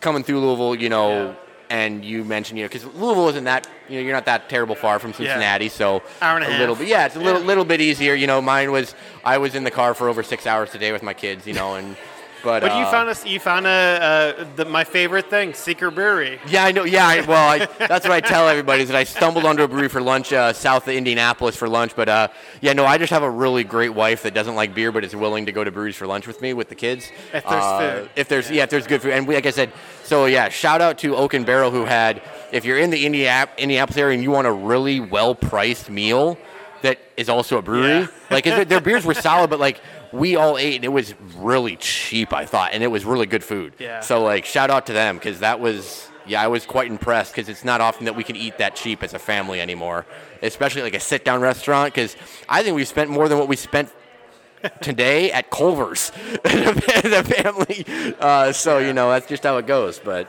[0.00, 1.26] coming through Louisville, you know.
[1.26, 1.34] Yeah.
[1.72, 4.74] And you mentioned, you know, because Louisville isn't that, you know, you're not that terrible
[4.74, 6.80] far from Cincinnati, so Hour and a little half.
[6.84, 7.46] bit, yeah, it's a little Yeah.
[7.46, 8.12] little bit easier.
[8.12, 8.94] You know, mine was
[9.24, 11.46] I was in the car for over six hours today with my kids.
[11.46, 11.96] You know, and
[12.42, 13.24] but But you uh, found us.
[13.24, 16.40] You found a uh, the, my favorite thing, Seeker Brewery.
[16.46, 16.84] Yeah, I know.
[16.84, 19.68] Yeah, I, well, I, that's what I tell everybody is that I stumbled onto a
[19.68, 21.94] brewery for lunch uh, south of Indianapolis for lunch.
[21.96, 22.28] But uh,
[22.60, 25.14] yeah, no, I just have a really great wife that doesn't like beer but is
[25.16, 27.10] willing to go to breweries for lunch with me with the kids.
[27.32, 28.10] If there's Uh, food.
[28.16, 28.64] If there's yeah.
[28.64, 29.72] if there's good food, and we, like I said,
[30.04, 32.22] so yeah, shout out to Oaken Barrel who had.
[32.52, 36.36] If you're in the Indianapolis area and you want a really well priced meal
[36.82, 38.06] that is also a brewery, Yeah.
[38.30, 39.80] like their beers were solid, but like.
[40.12, 43.42] We all ate and it was really cheap, I thought, and it was really good
[43.42, 43.74] food.
[43.78, 44.00] Yeah.
[44.00, 47.48] So like, shout out to them because that was yeah, I was quite impressed because
[47.48, 50.06] it's not often that we can eat that cheap as a family anymore,
[50.42, 51.92] especially like a sit-down restaurant.
[51.92, 52.16] Because
[52.48, 53.90] I think we spent more than what we spent
[54.80, 56.10] today at Culver's,
[56.44, 58.14] the family.
[58.20, 59.98] Uh, so you know that's just how it goes.
[59.98, 60.28] But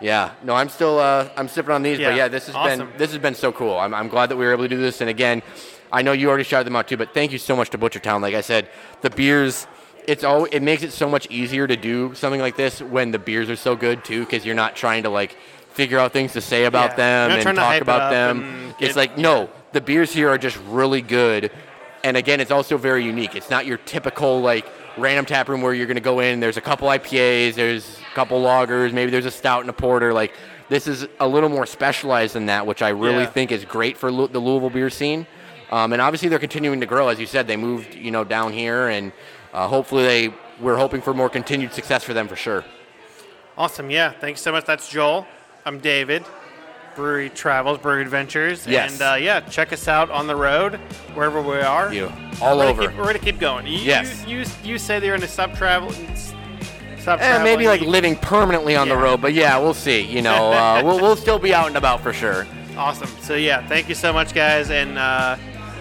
[0.00, 1.98] yeah, no, I'm still uh, I'm sipping on these.
[1.98, 2.88] Yeah, But yeah, this has awesome.
[2.88, 3.78] been this has been so cool.
[3.78, 5.00] I'm, I'm glad that we were able to do this.
[5.00, 5.42] And again,
[5.92, 8.20] I know you already shouted them out too, but thank you so much to Butchertown.
[8.20, 8.68] Like I said,
[9.02, 9.66] the beers.
[10.06, 10.44] It's all.
[10.46, 13.56] It makes it so much easier to do something like this when the beers are
[13.56, 15.36] so good too, because you're not trying to like
[15.72, 16.96] figure out things to say about Yeah.
[16.96, 18.72] them and talk hype it about them.
[18.78, 21.50] It's get- like no, the beers here are just really good.
[22.04, 23.34] And again, it's also very unique.
[23.34, 24.64] It's not your typical like
[24.96, 26.38] random tap room where you're going to go in.
[26.40, 30.12] There's a couple IPAs, there's a couple lagers, maybe there's a stout and a porter.
[30.14, 30.32] Like
[30.68, 33.26] this is a little more specialized than that, which I really Yeah.
[33.26, 35.26] think is great for Lou- the Louisville beer scene.
[35.70, 37.08] Um, and obviously, they're continuing to grow.
[37.08, 39.12] As you said, they moved you know down here, and
[39.52, 40.34] uh, hopefully they.
[40.60, 42.64] We're hoping for more continued success for them for sure.
[43.58, 43.90] Awesome.
[43.90, 44.12] Yeah.
[44.12, 44.64] Thanks so much.
[44.64, 45.26] That's Joel.
[45.66, 46.24] I'm David.
[46.94, 48.66] Brewery Travels, Brewery Adventures.
[48.66, 48.92] Yes.
[48.92, 50.76] And uh, yeah, check us out on the road
[51.12, 51.92] wherever we are.
[51.92, 52.10] You
[52.40, 52.82] all we're over.
[52.82, 53.66] Gonna keep, we're gonna keep going.
[53.66, 54.24] You, Yes.
[54.26, 55.90] You, you, you say that you're gonna stop travel.
[56.98, 60.00] Stop Eh, maybe like living permanently on the road, but yeah, we'll see.
[60.00, 62.46] You know, uh, we'll, we'll still be out and about for sure.
[62.76, 63.08] Awesome.
[63.22, 65.36] So yeah, thank you so much, guys, and uh,